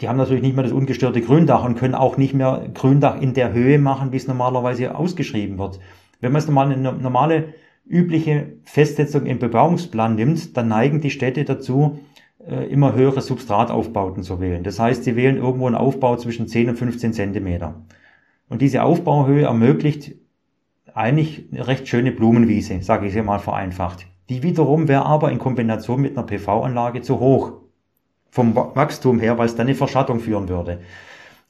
die 0.00 0.08
haben 0.08 0.16
natürlich 0.16 0.42
nicht 0.42 0.54
mehr 0.54 0.64
das 0.64 0.72
ungestörte 0.72 1.20
Gründach 1.20 1.64
und 1.64 1.76
können 1.76 1.94
auch 1.94 2.16
nicht 2.16 2.34
mehr 2.34 2.68
Gründach 2.72 3.20
in 3.20 3.34
der 3.34 3.52
Höhe 3.52 3.78
machen, 3.78 4.12
wie 4.12 4.16
es 4.16 4.26
normalerweise 4.26 4.96
ausgeschrieben 4.96 5.58
wird. 5.58 5.80
Wenn 6.20 6.32
man 6.32 6.40
es 6.40 6.46
normal 6.46 6.72
eine 6.72 6.92
normale 6.92 7.54
übliche 7.86 8.54
Festsetzung 8.64 9.26
im 9.26 9.38
Bebauungsplan 9.38 10.14
nimmt, 10.14 10.56
dann 10.56 10.68
neigen 10.68 11.00
die 11.00 11.10
Städte 11.10 11.44
dazu, 11.44 11.98
äh, 12.46 12.66
immer 12.70 12.94
höhere 12.94 13.20
Substrataufbauten 13.20 14.22
zu 14.22 14.40
wählen. 14.40 14.62
Das 14.62 14.78
heißt, 14.78 15.04
sie 15.04 15.16
wählen 15.16 15.36
irgendwo 15.36 15.66
einen 15.66 15.76
Aufbau 15.76 16.16
zwischen 16.16 16.48
10 16.48 16.70
und 16.70 16.76
15 16.76 17.12
Zentimeter. 17.12 17.82
Und 18.48 18.62
diese 18.62 18.82
Aufbauhöhe 18.82 19.44
ermöglicht 19.44 20.14
eigentlich 20.94 21.48
eine 21.52 21.66
recht 21.66 21.88
schöne 21.88 22.12
Blumenwiese, 22.12 22.80
sage 22.82 23.06
ich 23.06 23.12
hier 23.12 23.24
mal 23.24 23.40
vereinfacht. 23.40 24.06
Die 24.28 24.42
wiederum 24.42 24.88
wäre 24.88 25.04
aber 25.04 25.30
in 25.30 25.38
Kombination 25.38 26.00
mit 26.00 26.16
einer 26.16 26.26
PV-Anlage 26.26 27.02
zu 27.02 27.20
hoch. 27.20 27.52
Vom 28.30 28.54
Wachstum 28.54 29.20
her, 29.20 29.36
weil 29.38 29.46
es 29.46 29.54
dann 29.54 29.66
eine 29.66 29.76
Verschattung 29.76 30.20
führen 30.20 30.48
würde. 30.48 30.80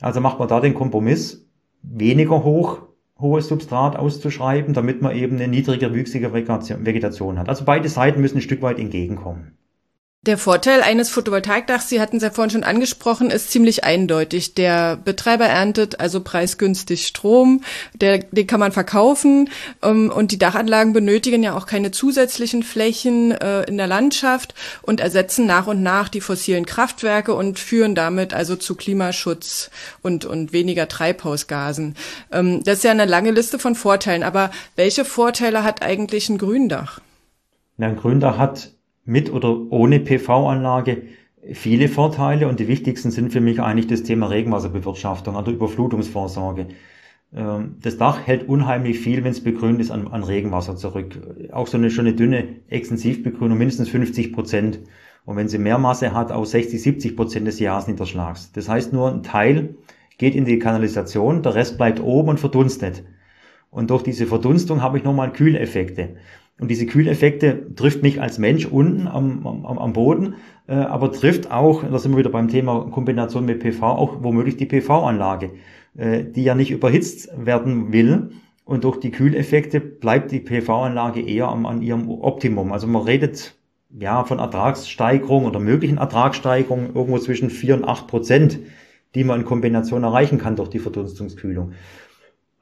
Also 0.00 0.20
macht 0.20 0.38
man 0.38 0.48
da 0.48 0.60
den 0.60 0.74
Kompromiss, 0.74 1.48
weniger 1.82 2.42
hoch, 2.42 2.82
hohes 3.18 3.48
Substrat 3.48 3.96
auszuschreiben, 3.96 4.74
damit 4.74 5.00
man 5.00 5.14
eben 5.14 5.36
eine 5.36 5.48
niedrige, 5.48 5.94
wüchsige 5.94 6.32
Vegetation 6.32 7.38
hat. 7.38 7.48
Also 7.48 7.64
beide 7.64 7.88
Seiten 7.88 8.20
müssen 8.20 8.38
ein 8.38 8.42
Stück 8.42 8.60
weit 8.60 8.78
entgegenkommen. 8.78 9.56
Der 10.26 10.38
Vorteil 10.38 10.80
eines 10.80 11.10
Photovoltaikdachs, 11.10 11.90
Sie 11.90 12.00
hatten 12.00 12.16
es 12.16 12.22
ja 12.22 12.30
vorhin 12.30 12.50
schon 12.50 12.64
angesprochen, 12.64 13.30
ist 13.30 13.50
ziemlich 13.50 13.84
eindeutig. 13.84 14.54
Der 14.54 14.96
Betreiber 14.96 15.44
erntet 15.44 16.00
also 16.00 16.22
preisgünstig 16.22 17.06
Strom, 17.06 17.60
der, 17.92 18.20
den 18.20 18.46
kann 18.46 18.58
man 18.58 18.72
verkaufen 18.72 19.50
ähm, 19.82 20.10
und 20.10 20.32
die 20.32 20.38
Dachanlagen 20.38 20.94
benötigen 20.94 21.42
ja 21.42 21.54
auch 21.54 21.66
keine 21.66 21.90
zusätzlichen 21.90 22.62
Flächen 22.62 23.32
äh, 23.32 23.64
in 23.64 23.76
der 23.76 23.86
Landschaft 23.86 24.54
und 24.80 25.00
ersetzen 25.00 25.44
nach 25.44 25.66
und 25.66 25.82
nach 25.82 26.08
die 26.08 26.22
fossilen 26.22 26.64
Kraftwerke 26.64 27.34
und 27.34 27.58
führen 27.58 27.94
damit 27.94 28.32
also 28.32 28.56
zu 28.56 28.76
Klimaschutz 28.76 29.70
und, 30.00 30.24
und 30.24 30.54
weniger 30.54 30.88
Treibhausgasen. 30.88 31.96
Ähm, 32.32 32.64
das 32.64 32.78
ist 32.78 32.84
ja 32.84 32.92
eine 32.92 33.04
lange 33.04 33.32
Liste 33.32 33.58
von 33.58 33.74
Vorteilen, 33.74 34.22
aber 34.22 34.50
welche 34.74 35.04
Vorteile 35.04 35.64
hat 35.64 35.82
eigentlich 35.82 36.30
ein 36.30 36.38
Gründach? 36.38 37.00
Ja, 37.76 37.88
ein 37.88 37.96
Gründach 37.96 38.38
hat 38.38 38.73
mit 39.04 39.32
oder 39.32 39.70
ohne 39.70 40.00
PV-Anlage 40.00 41.02
viele 41.52 41.88
Vorteile 41.88 42.48
und 42.48 42.60
die 42.60 42.68
wichtigsten 42.68 43.10
sind 43.10 43.32
für 43.32 43.40
mich 43.40 43.60
eigentlich 43.60 43.86
das 43.86 44.02
Thema 44.02 44.26
Regenwasserbewirtschaftung, 44.26 45.36
also 45.36 45.50
Überflutungsvorsorge. 45.50 46.68
Ähm, 47.34 47.76
das 47.82 47.98
Dach 47.98 48.26
hält 48.26 48.48
unheimlich 48.48 48.98
viel, 48.98 49.24
wenn 49.24 49.32
es 49.32 49.42
begrünt 49.42 49.80
ist, 49.80 49.90
an, 49.90 50.08
an, 50.08 50.24
Regenwasser 50.24 50.76
zurück. 50.76 51.20
Auch 51.52 51.66
so 51.66 51.76
eine 51.76 51.90
schöne 51.90 52.14
dünne 52.14 52.60
Extensivbegrünung, 52.68 53.58
mindestens 53.58 53.88
50 53.88 54.32
Prozent. 54.32 54.80
Und 55.24 55.36
wenn 55.36 55.48
sie 55.48 55.58
mehr 55.58 55.78
Masse 55.78 56.12
hat, 56.12 56.32
aus 56.32 56.50
60, 56.52 56.80
70 56.80 57.16
Prozent 57.16 57.46
des 57.46 57.58
Jahresniederschlags. 57.58 58.52
Das 58.52 58.68
heißt 58.68 58.92
nur, 58.92 59.10
ein 59.10 59.22
Teil 59.22 59.76
geht 60.18 60.34
in 60.34 60.44
die 60.44 60.58
Kanalisation, 60.58 61.42
der 61.42 61.54
Rest 61.54 61.76
bleibt 61.76 62.00
oben 62.00 62.30
und 62.30 62.40
verdunstet. 62.40 63.04
Und 63.70 63.90
durch 63.90 64.02
diese 64.02 64.26
Verdunstung 64.26 64.82
habe 64.82 64.98
ich 64.98 65.04
nochmal 65.04 65.32
Kühleffekte. 65.32 66.16
Und 66.60 66.70
diese 66.70 66.86
Kühleffekte 66.86 67.74
trifft 67.74 68.02
mich 68.02 68.20
als 68.20 68.38
Mensch 68.38 68.66
unten 68.66 69.08
am, 69.08 69.46
am, 69.46 69.78
am 69.78 69.92
Boden, 69.92 70.34
äh, 70.68 70.74
aber 70.74 71.10
trifft 71.10 71.50
auch, 71.50 71.82
da 71.82 71.98
sind 71.98 72.12
wir 72.12 72.18
wieder 72.18 72.30
beim 72.30 72.48
Thema 72.48 72.88
Kombination 72.90 73.44
mit 73.44 73.60
PV, 73.60 73.82
auch 73.82 74.22
womöglich 74.22 74.56
die 74.56 74.66
PV-Anlage, 74.66 75.50
äh, 75.96 76.24
die 76.24 76.44
ja 76.44 76.54
nicht 76.54 76.70
überhitzt 76.70 77.28
werden 77.36 77.92
will. 77.92 78.30
Und 78.64 78.84
durch 78.84 78.98
die 78.98 79.10
Kühleffekte 79.10 79.80
bleibt 79.80 80.30
die 80.30 80.40
PV-Anlage 80.40 81.20
eher 81.20 81.48
am, 81.48 81.66
an 81.66 81.82
ihrem 81.82 82.08
Optimum. 82.08 82.72
Also 82.72 82.86
man 82.86 83.02
redet 83.02 83.56
ja 83.90 84.24
von 84.24 84.38
Ertragssteigerung 84.38 85.46
oder 85.46 85.60
möglichen 85.60 85.98
Ertragssteigerung 85.98 86.94
irgendwo 86.94 87.18
zwischen 87.18 87.50
4 87.50 87.74
und 87.74 87.84
8 87.84 88.06
Prozent, 88.06 88.60
die 89.14 89.24
man 89.24 89.40
in 89.40 89.46
Kombination 89.46 90.02
erreichen 90.02 90.38
kann 90.38 90.56
durch 90.56 90.70
die 90.70 90.78
Verdunstungskühlung. 90.78 91.72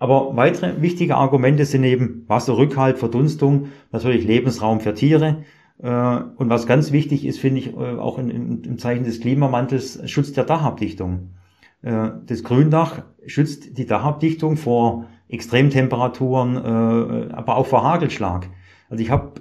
Aber 0.03 0.35
weitere 0.35 0.83
wichtige 0.83 1.15
Argumente 1.15 1.65
sind 1.65 1.85
eben 1.85 2.25
Wasserrückhalt, 2.27 2.99
Verdunstung, 2.99 3.69
natürlich 3.93 4.25
Lebensraum 4.25 4.81
für 4.81 4.95
Tiere. 4.95 5.45
Äh, 5.81 5.87
und 6.35 6.51
was 6.51 6.67
ganz 6.67 6.91
wichtig 6.91 7.25
ist, 7.25 7.39
finde 7.39 7.61
ich, 7.61 7.73
äh, 7.73 7.77
auch 7.77 8.19
im 8.19 8.79
Zeichen 8.79 9.05
des 9.05 9.21
Klimawandels, 9.21 10.01
Schutz 10.11 10.33
der 10.33 10.43
Dachabdichtung. 10.43 11.35
Äh, 11.83 12.09
das 12.27 12.43
Gründach 12.43 13.05
schützt 13.27 13.79
die 13.79 13.87
Dachabdichtung 13.87 14.57
vor 14.57 15.07
Extremtemperaturen, 15.29 16.59
aber 16.59 17.57
auch 17.57 17.67
vor 17.67 17.85
Hagelschlag. 17.85 18.49
Also 18.91 19.05
ich 19.05 19.11
habe 19.11 19.35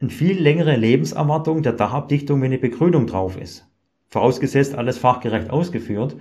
eine 0.00 0.10
viel 0.10 0.38
längere 0.38 0.76
Lebenserwartung 0.76 1.62
der 1.62 1.72
Dachabdichtung, 1.72 2.42
wenn 2.42 2.52
eine 2.52 2.58
Begrünung 2.58 3.06
drauf 3.06 3.40
ist. 3.40 3.66
Vorausgesetzt, 4.08 4.74
alles 4.74 4.98
fachgerecht 4.98 5.48
ausgeführt. 5.48 6.18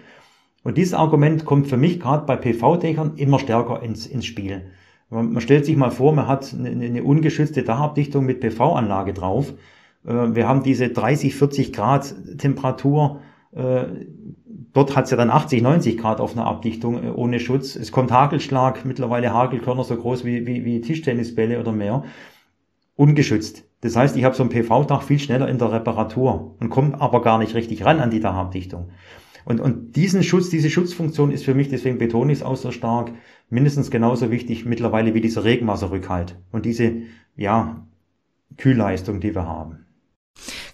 Und 0.68 0.78
dieses 0.78 0.94
Argument 0.94 1.46
kommt 1.46 1.68
für 1.68 1.78
mich 1.78 1.98
gerade 1.98 2.26
bei 2.26 2.36
PV-Dächern 2.36 3.14
immer 3.16 3.40
stärker 3.40 3.82
ins, 3.82 4.06
ins 4.06 4.26
Spiel. 4.26 4.64
Man, 5.10 5.32
man, 5.32 5.42
stellt 5.42 5.66
sich 5.66 5.78
mal 5.78 5.92
vor, 5.92 6.14
man 6.14 6.28
hat 6.28 6.54
eine, 6.54 6.68
eine 6.86 7.04
ungeschützte 7.04 7.64
Dachabdichtung 7.64 8.26
mit 8.26 8.42
PV-Anlage 8.42 9.14
drauf. 9.14 9.54
Äh, 10.06 10.36
wir 10.36 10.46
haben 10.46 10.64
diese 10.64 10.90
30, 10.90 11.36
40 11.36 11.72
Grad 11.72 12.14
Temperatur. 12.38 13.22
Äh, 13.54 13.86
dort 14.74 14.98
hat 14.98 15.06
es 15.06 15.12
ja 15.12 15.16
dann 15.16 15.30
80, 15.30 15.62
90 15.62 15.98
Grad 15.98 16.20
auf 16.20 16.34
einer 16.36 16.46
Abdichtung 16.46 17.02
äh, 17.02 17.12
ohne 17.12 17.40
Schutz. 17.40 17.78
Es 17.78 17.94
kommt 17.94 18.12
Hagelschlag, 18.12 18.84
mittlerweile 18.84 19.34
Hagelkörner 19.34 19.86
so 19.86 19.96
groß 19.96 20.26
wie, 20.26 20.46
wie, 20.46 20.66
wie 20.66 20.82
Tischtennisbälle 20.82 21.62
oder 21.62 21.72
mehr. 21.72 22.04
Ungeschützt. 22.98 23.64
Das 23.80 23.96
heißt, 23.96 24.18
ich 24.18 24.26
habe 24.26 24.36
so 24.36 24.44
ein 24.44 24.50
PV-Dach 24.50 25.04
viel 25.04 25.20
schneller 25.20 25.48
in 25.48 25.60
der 25.60 25.72
Reparatur 25.72 26.58
und 26.60 26.70
komme 26.70 27.00
aber 27.00 27.22
gar 27.22 27.38
nicht 27.38 27.56
richtig 27.56 27.86
ran 27.86 28.02
an 28.02 28.12
die 28.12 28.20
Dachabdichtung. 28.20 28.90
Und, 29.48 29.62
und 29.62 29.96
diesen 29.96 30.24
Schutz, 30.24 30.50
diese 30.50 30.70
Schutzfunktion 30.70 31.32
ist 31.32 31.46
für 31.46 31.54
mich, 31.54 31.70
deswegen 31.70 31.98
betone 31.98 32.34
ich 32.34 32.40
es 32.40 32.44
auch 32.44 32.58
so 32.58 32.72
stark, 32.72 33.14
mindestens 33.50 33.90
genauso 33.90 34.30
wichtig 34.30 34.66
mittlerweile 34.66 35.14
wie 35.14 35.22
dieser 35.22 35.46
Regenwasserrückhalt 35.46 36.36
und 36.52 36.66
diese, 36.66 37.04
ja, 37.38 37.88
Kühlleistung, 38.58 39.22
die 39.22 39.34
wir 39.34 39.46
haben. 39.46 39.86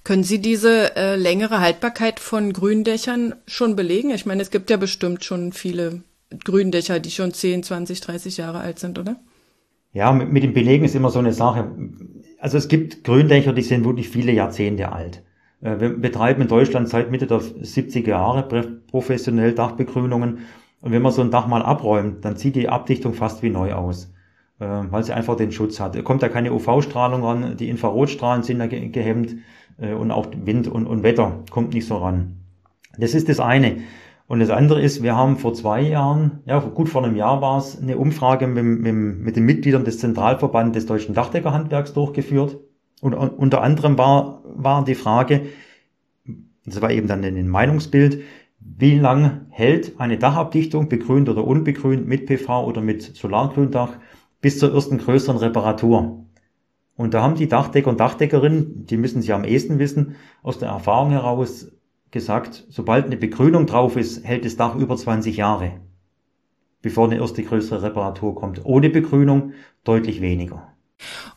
Können 0.04 0.24
Sie 0.24 0.40
diese 0.40 0.96
äh, 0.96 1.16
längere 1.16 1.60
Haltbarkeit 1.60 2.20
von 2.20 2.52
Gründächern 2.52 3.36
schon 3.46 3.76
belegen? 3.76 4.10
Ich 4.10 4.26
meine, 4.26 4.42
es 4.42 4.50
gibt 4.50 4.72
ja 4.72 4.78
bestimmt 4.78 5.24
schon 5.24 5.54
viele 5.54 6.02
Gründächer, 6.44 7.00
die 7.00 7.12
schon 7.12 7.32
10, 7.32 7.62
20, 7.62 8.02
30 8.02 8.38
Jahre 8.38 8.62
alt 8.62 8.80
sind, 8.80 8.98
oder? 8.98 9.18
Ja, 9.92 10.12
mit, 10.14 10.32
mit 10.32 10.42
dem 10.42 10.54
Belegen 10.54 10.84
ist 10.84 10.96
immer 10.96 11.12
so 11.12 11.20
eine 11.20 11.34
Sache. 11.34 11.72
Also 12.40 12.58
es 12.58 12.70
gibt 12.70 13.04
Gründächer, 13.04 13.54
die 13.54 13.62
sind 13.62 13.86
wirklich 13.86 14.10
viele 14.10 14.32
Jahrzehnte 14.32 14.92
alt. 14.92 15.22
Äh, 15.64 15.80
wir 15.80 15.98
betreiben 15.98 16.42
in 16.42 16.48
Deutschland 16.48 16.90
seit 16.90 17.10
Mitte 17.10 17.26
der 17.28 17.40
70er 17.40 18.10
Jahre 18.10 18.44
professionell 18.92 19.54
Dachbegrünungen. 19.54 20.40
Und 20.82 20.92
wenn 20.92 21.02
man 21.02 21.14
so 21.14 21.22
ein 21.22 21.32
Dach 21.32 21.48
mal 21.48 21.64
abräumt, 21.64 22.26
dann 22.26 22.36
sieht 22.36 22.56
die 22.56 22.70
Abdichtung 22.70 23.14
fast 23.14 23.42
wie 23.42 23.50
neu 23.50 23.74
aus, 23.74 24.14
äh, 24.60 24.66
weil 24.66 25.04
sie 25.04 25.14
einfach 25.14 25.38
den 25.38 25.52
Schutz 25.52 25.80
hat. 25.80 26.02
Kommt 26.04 26.22
da 26.22 26.30
keine 26.30 26.54
UV-Strahlung 26.54 27.24
ran, 27.24 27.58
die 27.58 27.70
Infrarotstrahlen 27.70 28.44
sind 28.44 28.60
da 28.60 28.68
gehemmt 28.68 29.36
äh, 29.78 29.94
und 29.94 30.12
auch 30.12 30.28
Wind 30.36 30.68
und, 30.68 30.86
und 30.86 31.04
Wetter 31.04 31.44
kommt 31.50 31.74
nicht 31.74 31.88
so 31.88 31.98
ran. 31.98 32.38
Das 32.98 33.16
ist 33.16 33.30
das 33.30 33.40
eine. 33.40 33.78
Und 34.28 34.40
das 34.40 34.50
andere 34.50 34.82
ist, 34.82 35.04
wir 35.04 35.16
haben 35.16 35.38
vor 35.38 35.54
zwei 35.54 35.82
Jahren, 35.82 36.40
ja 36.46 36.60
gut 36.60 36.90
vor 36.90 37.04
einem 37.04 37.16
Jahr 37.16 37.42
war 37.42 37.58
es, 37.58 37.82
eine 37.82 37.98
Umfrage 37.98 38.48
mit, 38.48 38.64
mit, 38.64 38.94
mit 38.94 39.36
den 39.36 39.46
Mitgliedern 39.46 39.84
des 39.84 40.00
Zentralverbandes 40.00 40.74
des 40.74 40.86
deutschen 40.86 41.14
Dachdeckerhandwerks 41.14 41.94
durchgeführt. 41.94 42.58
Und 43.04 43.14
unter 43.14 43.62
anderem 43.62 43.98
war, 43.98 44.42
war 44.46 44.86
die 44.86 44.96
Frage, 44.96 45.48
das 46.66 46.82
war 46.82 46.90
eben 46.90 47.10
dann 47.10 47.22
ein 47.26 47.50
Meinungsbild, 47.50 48.22
wie 48.60 48.98
lang 48.98 49.48
hält 49.50 50.00
eine 50.00 50.18
Dachabdichtung, 50.18 50.88
begrünt 50.88 51.28
oder 51.28 51.46
unbegrünt, 51.46 52.08
mit 52.08 52.28
PV 52.28 52.66
oder 52.66 52.80
mit 52.80 53.02
Solargründach, 53.02 53.98
bis 54.40 54.58
zur 54.58 54.74
ersten 54.74 55.00
größeren 55.00 55.36
Reparatur. 55.36 56.26
Und 56.96 57.14
da 57.14 57.22
haben 57.22 57.36
die 57.36 57.50
Dachdecker 57.50 57.90
und 57.90 58.00
Dachdeckerinnen, 58.00 58.86
die 58.86 58.96
müssen 58.96 59.22
sie 59.22 59.34
am 59.34 59.44
ehesten 59.44 59.80
wissen, 59.80 60.16
aus 60.42 60.60
der 60.60 60.70
Erfahrung 60.70 61.12
heraus 61.12 61.74
gesagt, 62.10 62.66
sobald 62.70 63.08
eine 63.08 63.18
Begrünung 63.18 63.66
drauf 63.66 63.98
ist, 63.98 64.24
hält 64.24 64.46
das 64.46 64.56
Dach 64.56 64.76
über 64.76 64.96
20 64.96 65.36
Jahre, 65.36 65.82
bevor 66.82 67.08
eine 67.08 67.20
erste 67.20 67.44
größere 67.44 67.84
Reparatur 67.84 68.34
kommt. 68.34 68.64
Ohne 68.64 68.90
Begrünung 68.90 69.52
deutlich 69.84 70.22
weniger. 70.22 70.73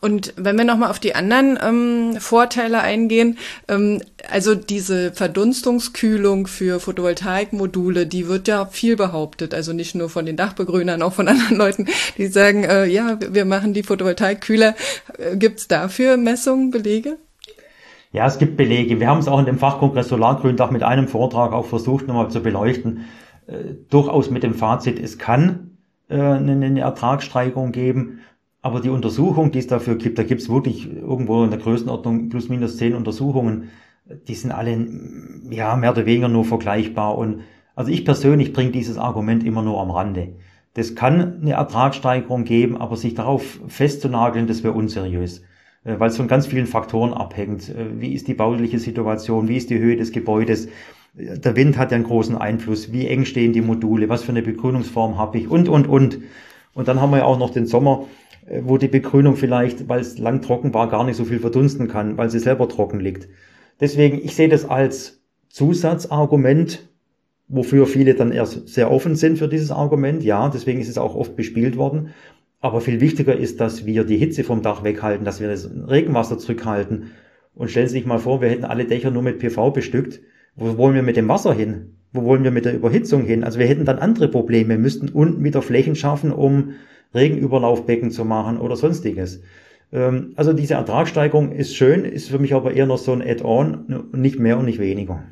Und 0.00 0.35
wenn 0.37 0.56
wir 0.56 0.64
nochmal 0.64 0.90
auf 0.90 0.99
die 0.99 1.14
anderen 1.14 1.58
ähm, 1.62 2.20
Vorteile 2.20 2.80
eingehen, 2.80 3.38
ähm, 3.68 4.02
also 4.30 4.54
diese 4.54 5.12
Verdunstungskühlung 5.12 6.46
für 6.46 6.80
Photovoltaikmodule, 6.80 8.06
die 8.06 8.28
wird 8.28 8.49
ja 8.49 8.66
viel 8.66 8.96
behauptet, 8.96 9.54
also 9.54 9.73
nicht 9.73 9.94
nur 9.94 10.08
von 10.08 10.26
den 10.26 10.37
Dachbegrünern, 10.37 11.02
auch 11.02 11.12
von 11.12 11.28
anderen 11.28 11.56
Leuten, 11.56 11.87
die 12.18 12.26
sagen, 12.26 12.64
äh, 12.64 12.87
ja, 12.87 13.18
wir 13.20 13.44
machen 13.44 13.75
die 13.75 13.82
Photovoltaikkühler. 13.82 14.75
Äh, 15.18 15.37
Gibt 15.37 15.61
es 15.61 15.68
dafür 15.68 16.16
Messungen, 16.16 16.70
Belege? 16.70 17.18
Ja, 18.12 18.26
es 18.26 18.38
gibt 18.38 18.56
Belege. 18.56 18.99
Wir 19.00 19.08
haben 19.08 19.18
es 19.18 19.28
auch 19.28 19.38
in 19.38 19.46
dem 19.46 19.58
Fachkongress 19.58 20.08
Solargründach 20.08 20.70
mit 20.70 20.82
einem 20.82 21.08
Vortrag 21.08 21.52
auch 21.52 21.66
versucht, 21.66 22.06
nochmal 22.06 22.30
zu 22.30 22.40
beleuchten. 22.40 23.04
Äh, 23.46 23.75
durchaus 23.90 24.30
mit 24.30 24.42
dem 24.42 24.54
Fazit, 24.54 24.99
es 24.99 25.18
kann 25.18 25.76
äh, 26.08 26.14
eine, 26.14 26.52
eine 26.52 26.80
Ertragssteigerung 26.80 27.73
geben. 27.73 28.20
Aber 28.66 28.80
die 28.80 28.88
Untersuchung, 28.88 29.52
die 29.52 29.61
es 29.61 29.68
dafür 29.68 29.94
gibt, 29.94 30.18
da 30.18 30.25
gibt 30.25 30.40
es 30.40 30.49
wirklich 30.49 30.92
irgendwo 30.92 31.44
in 31.44 31.50
der 31.50 31.61
Größenordnung 31.61 32.30
plus 32.30 32.49
minus 32.49 32.78
zehn 32.78 32.96
Untersuchungen, 32.96 33.70
die 34.26 34.35
sind 34.35 34.50
alle 34.50 34.88
ja 35.50 35.76
mehr 35.76 35.92
oder 35.92 36.04
weniger 36.04 36.26
nur 36.26 36.44
vergleichbar. 36.44 37.16
Und 37.16 37.42
also 37.76 37.92
ich 37.92 38.04
persönlich 38.04 38.52
bringe 38.52 38.73
dieses 38.73 38.99
Argument 38.99 39.44
immer 39.44 39.62
nur 39.62 39.80
am 39.80 39.92
Rande. 39.92 40.30
Das 40.75 40.96
kann 40.96 41.40
eine 41.42 41.52
Ertragssteigerung 41.52 42.42
geben, 42.42 42.76
aber 42.76 42.96
sich 42.96 43.14
darauf 43.14 43.61
festzunageln, 43.68 44.49
das 44.49 44.64
wäre 44.64 44.75
unseriös 44.75 45.44
äh, 45.85 46.00
weil 46.00 46.11
es 46.11 46.16
von 46.16 46.26
ganz 46.26 46.49
vielen 46.49 46.66
Faktoren 46.66 47.14
abhängt. 47.14 47.68
Äh, 47.68 48.00
wie 48.00 48.14
ist 48.14 48.26
die 48.26 48.35
bauliche 48.35 48.80
Situation? 48.80 49.46
Wie 49.46 49.58
ist 49.58 49.70
die 49.70 49.78
Höhe 49.78 49.96
des 49.96 50.11
Gebäudes? 50.11 50.66
Äh, 51.16 51.38
der 51.38 51.54
Wind 51.54 51.78
hat 51.78 51.92
ja 51.92 51.94
einen 51.94 52.04
großen 52.04 52.37
Einfluss. 52.37 52.92
Wie 52.92 53.06
eng 53.06 53.26
stehen 53.26 53.52
die 53.52 53.61
Module? 53.61 54.08
Was 54.08 54.25
für 54.25 54.32
eine 54.32 54.42
Begrünungsform 54.42 55.18
habe 55.18 55.38
ich? 55.38 55.49
Und, 55.49 55.68
und, 55.68 55.87
und. 55.87 56.18
Und 56.75 56.88
dann 56.88 57.00
haben 57.00 57.11
wir 57.11 57.18
ja 57.18 57.25
auch 57.25 57.38
noch 57.38 57.50
den 57.50 57.66
Sommer. 57.66 58.06
Äh, 58.46 58.62
wo 58.64 58.78
die 58.78 58.88
Begrünung 58.88 59.36
vielleicht, 59.36 59.88
weil 59.88 60.00
es 60.00 60.18
lang 60.18 60.42
trocken 60.42 60.72
war, 60.74 60.88
gar 60.88 61.04
nicht 61.04 61.16
so 61.16 61.24
viel 61.24 61.40
verdunsten 61.40 61.88
kann, 61.88 62.16
weil 62.16 62.30
sie 62.30 62.38
selber 62.38 62.68
trocken 62.68 63.00
liegt. 63.00 63.28
Deswegen, 63.80 64.18
ich 64.18 64.34
sehe 64.34 64.48
das 64.48 64.64
als 64.64 65.22
Zusatzargument, 65.48 66.88
wofür 67.48 67.86
viele 67.86 68.14
dann 68.14 68.32
erst 68.32 68.68
sehr 68.68 68.90
offen 68.90 69.16
sind 69.16 69.38
für 69.38 69.48
dieses 69.48 69.70
Argument. 69.70 70.22
Ja, 70.22 70.48
deswegen 70.48 70.80
ist 70.80 70.88
es 70.88 70.98
auch 70.98 71.14
oft 71.14 71.36
bespielt 71.36 71.76
worden. 71.76 72.10
Aber 72.60 72.80
viel 72.80 73.00
wichtiger 73.00 73.36
ist, 73.36 73.60
dass 73.60 73.84
wir 73.84 74.04
die 74.04 74.16
Hitze 74.16 74.42
vom 74.42 74.62
Dach 74.62 74.82
weghalten, 74.82 75.24
dass 75.24 75.40
wir 75.40 75.48
das 75.48 75.70
Regenwasser 75.88 76.38
zurückhalten. 76.38 77.10
Und 77.54 77.70
stellen 77.70 77.88
Sie 77.88 77.92
sich 77.92 78.06
mal 78.06 78.18
vor, 78.18 78.40
wir 78.40 78.48
hätten 78.48 78.64
alle 78.64 78.86
Dächer 78.86 79.10
nur 79.10 79.22
mit 79.22 79.38
PV 79.38 79.70
bestückt. 79.70 80.20
Wo 80.56 80.76
wollen 80.78 80.94
wir 80.94 81.02
mit 81.02 81.16
dem 81.16 81.28
Wasser 81.28 81.52
hin? 81.52 81.96
Wo 82.12 82.24
wollen 82.24 82.44
wir 82.44 82.50
mit 82.50 82.64
der 82.64 82.74
Überhitzung 82.74 83.24
hin? 83.24 83.44
Also 83.44 83.58
wir 83.58 83.66
hätten 83.66 83.84
dann 83.84 83.98
andere 83.98 84.28
Probleme, 84.28 84.78
müssten 84.78 85.10
unten 85.10 85.44
wieder 85.44 85.62
Flächen 85.62 85.94
schaffen, 85.94 86.32
um 86.32 86.72
Regenüberlaufbecken 87.16 88.11
zu 88.11 88.25
machen 88.25 88.58
oder 88.58 88.76
sonstiges. 88.76 89.40
Ähm, 89.92 90.32
also 90.37 90.52
diese 90.52 90.75
Ertragssteigerung 90.75 91.52
ist 91.52 91.75
schön, 91.75 92.04
ist 92.04 92.28
für 92.28 92.38
mich 92.38 92.54
aber 92.54 92.73
eher 92.73 92.87
noch 92.87 92.99
so 92.99 93.12
ein 93.12 93.23
Add-on, 93.23 94.11
nicht 94.12 94.38
mehr 94.38 94.58
und 94.58 94.66
nicht 94.66 94.78
weniger. 94.78 95.25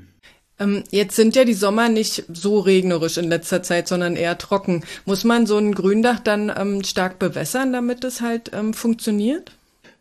Ähm, 0.58 0.84
jetzt 0.90 1.16
sind 1.16 1.34
ja 1.34 1.44
die 1.44 1.54
Sommer 1.54 1.88
nicht 1.88 2.24
so 2.32 2.60
regnerisch 2.60 3.18
in 3.18 3.28
letzter 3.28 3.62
Zeit, 3.62 3.88
sondern 3.88 4.16
eher 4.16 4.38
trocken. 4.38 4.82
Muss 5.04 5.24
man 5.24 5.46
so 5.46 5.58
ein 5.58 5.74
Gründach 5.74 6.20
dann 6.20 6.52
ähm, 6.56 6.84
stark 6.84 7.18
bewässern, 7.18 7.72
damit 7.72 8.04
es 8.04 8.20
halt 8.20 8.52
funktioniert? 8.72 9.52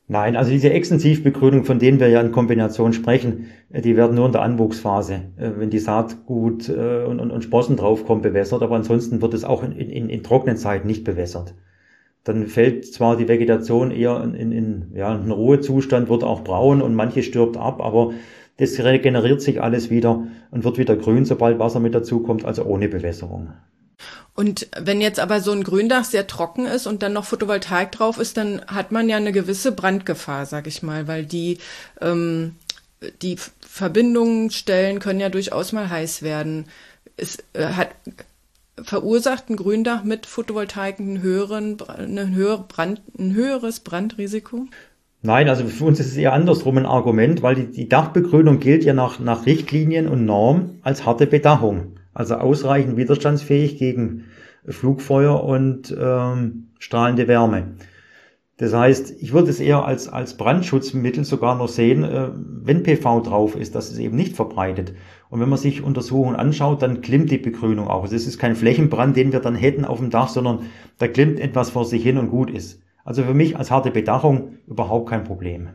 Nein, 0.10 0.36
also 0.36 0.52
diese 0.52 0.70
Extensivbegrünung, 0.70 1.64
von 1.64 1.80
denen 1.80 2.00
wir 2.00 2.10
ja 2.10 2.20
in 2.20 2.34
Kombination 2.34 2.94
sprechen, 2.94 3.48
äh, 3.72 3.82
die 3.82 3.96
werden 3.96 4.16
nur 4.16 4.28
in 4.28 4.32
der 4.32 4.42
Anwuchsphase, 4.42 5.22
äh, 5.38 5.52
wenn 5.58 5.72
die 5.72 5.80
Saat 5.80 6.26
gut 6.28 6.70
äh, 6.70 7.04
und, 7.06 7.20
und, 7.20 7.32
und 7.32 7.44
Sprossen 7.44 7.78
draufkommen, 7.78 8.22
bewässert, 8.22 8.62
aber 8.62 8.76
ansonsten 8.76 9.22
wird 9.22 9.34
es 9.34 9.44
auch 9.44 9.64
in, 9.64 9.72
in, 9.72 10.10
in 10.10 10.22
trockenen 10.22 10.58
Zeiten 10.58 10.88
nicht 10.88 11.04
bewässert 11.04 11.56
dann 12.24 12.48
fällt 12.48 12.86
zwar 12.94 13.18
die 13.18 13.28
Vegetation 13.28 13.92
eher 13.92 14.22
in, 14.24 14.34
in, 14.34 14.52
in 14.52 14.92
ja, 14.96 15.14
einen 15.14 15.32
Ruhezustand, 15.32 16.10
wird 16.10 16.24
auch 16.24 16.44
braun 16.44 16.82
und 16.82 16.96
manche 16.96 17.24
stirbt 17.24 17.58
ab, 17.58 17.82
aber 17.82 18.14
das 18.58 18.80
regeneriert 18.80 19.42
sich 19.42 19.62
alles 19.62 19.90
wieder 19.90 20.28
und 20.52 20.64
wird 20.64 20.78
wieder 20.78 20.96
grün, 20.96 21.26
sobald 21.26 21.60
Wasser 21.60 21.80
mit 21.80 21.96
dazukommt, 21.96 22.46
also 22.46 22.64
ohne 22.64 22.88
Bewässerung. 22.88 23.54
Und 24.36 24.68
wenn 24.80 25.02
jetzt 25.02 25.20
aber 25.20 25.42
so 25.42 25.52
ein 25.52 25.64
Gründach 25.64 26.06
sehr 26.06 26.26
trocken 26.28 26.66
ist 26.66 26.88
und 26.88 27.04
dann 27.04 27.14
noch 27.14 27.26
Photovoltaik 27.26 27.92
drauf 27.92 28.18
ist, 28.18 28.38
dann 28.38 28.62
hat 28.68 28.92
man 28.92 29.10
ja 29.10 29.18
eine 29.18 29.32
gewisse 29.32 29.72
Brandgefahr, 29.72 30.46
sag 30.46 30.66
ich 30.68 30.82
mal, 30.82 31.08
weil 31.08 31.26
die 31.26 31.60
ähm, 32.02 32.56
die 33.22 33.38
Verbindungsstellen 33.60 35.00
können 35.00 35.20
ja 35.20 35.30
durchaus 35.30 35.72
mal 35.72 35.90
heiß 35.90 36.22
werden. 36.22 36.66
Es 37.18 37.38
äh, 37.54 37.66
hat 37.66 37.90
verursacht 38.82 39.50
ein 39.50 39.56
Gründach 39.56 40.04
mit 40.04 40.26
Photovoltaik 40.26 41.00
einen 41.00 41.22
höheren, 41.22 41.78
eine 41.88 42.34
höhere 42.34 42.66
Brand, 42.68 43.02
ein 43.18 43.34
höheres 43.34 43.82
Brandrisiko? 43.82 44.66
Nein, 45.22 45.48
also 45.48 45.66
für 45.66 45.86
uns 45.86 46.00
ist 46.00 46.08
es 46.08 46.18
eher 46.18 46.34
andersrum 46.34 46.78
ein 46.78 46.86
Argument, 46.86 47.42
weil 47.42 47.56
die, 47.56 47.72
die 47.72 47.88
Dachbegrünung 47.88 48.60
gilt 48.60 48.84
ja 48.84 48.94
nach, 48.94 49.20
nach 49.20 49.46
Richtlinien 49.46 50.08
und 50.10 50.26
Norm 50.26 50.80
als 50.82 51.06
harte 51.06 51.28
Bedachung. 51.28 51.94
Also 52.14 52.36
ausreichend 52.36 52.98
widerstandsfähig 52.98 53.78
gegen 53.78 54.26
Flugfeuer 54.68 55.44
und 55.44 55.96
ähm, 55.98 56.70
strahlende 56.78 57.28
Wärme. 57.28 57.74
Das 58.64 58.74
heißt, 58.74 59.22
ich 59.22 59.34
würde 59.34 59.50
es 59.50 59.60
eher 59.60 59.84
als, 59.84 60.08
als 60.08 60.38
Brandschutzmittel 60.38 61.26
sogar 61.26 61.58
noch 61.58 61.68
sehen, 61.68 62.06
äh, 62.06 62.30
wenn 62.34 62.82
PV 62.82 63.20
drauf 63.20 63.58
ist, 63.58 63.76
dass 63.76 63.92
es 63.92 63.98
eben 63.98 64.16
nicht 64.16 64.38
verbreitet. 64.38 64.94
Und 65.30 65.42
wenn 65.42 65.50
man 65.50 65.60
sich 65.60 65.84
Untersuchungen 65.84 66.38
anschaut, 66.38 66.82
dann 66.82 67.02
klimmt 67.02 67.30
die 67.30 67.38
Begrünung 67.38 67.90
auch. 67.90 68.04
Also 68.04 68.16
es 68.16 68.26
ist 68.26 68.40
kein 68.40 68.56
Flächenbrand, 68.56 69.18
den 69.18 69.34
wir 69.34 69.42
dann 69.42 69.56
hätten 69.56 69.84
auf 69.84 69.98
dem 70.00 70.12
Dach, 70.12 70.30
sondern 70.30 70.60
da 70.98 71.10
klimmt 71.10 71.42
etwas 71.42 71.72
vor 71.72 71.84
sich 71.84 72.04
hin 72.04 72.18
und 72.18 72.30
gut 72.30 72.50
ist. 72.50 72.82
Also 73.04 73.24
für 73.24 73.34
mich 73.34 73.58
als 73.58 73.70
harte 73.70 73.92
Bedachung 73.92 74.54
überhaupt 74.66 75.10
kein 75.10 75.26
Problem. 75.26 75.68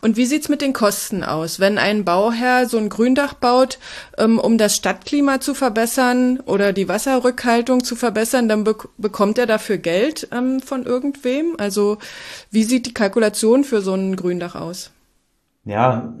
Und 0.00 0.16
wie 0.16 0.24
sieht's 0.24 0.48
mit 0.48 0.62
den 0.62 0.72
Kosten 0.72 1.22
aus? 1.22 1.60
Wenn 1.60 1.76
ein 1.76 2.04
Bauherr 2.04 2.66
so 2.66 2.78
ein 2.78 2.88
Gründach 2.88 3.34
baut, 3.34 3.78
ähm, 4.18 4.38
um 4.38 4.56
das 4.56 4.76
Stadtklima 4.76 5.40
zu 5.40 5.54
verbessern 5.54 6.40
oder 6.46 6.72
die 6.72 6.88
Wasserrückhaltung 6.88 7.84
zu 7.84 7.96
verbessern, 7.96 8.48
dann 8.48 8.64
be 8.64 8.76
bekommt 8.96 9.38
er 9.38 9.46
dafür 9.46 9.76
Geld 9.76 10.28
ähm, 10.32 10.60
von 10.60 10.84
irgendwem? 10.84 11.54
Also 11.58 11.98
wie 12.50 12.64
sieht 12.64 12.86
die 12.86 12.94
Kalkulation 12.94 13.64
für 13.64 13.82
so 13.82 13.94
ein 13.94 14.16
Gründach 14.16 14.54
aus? 14.54 14.90
Ja, 15.64 16.14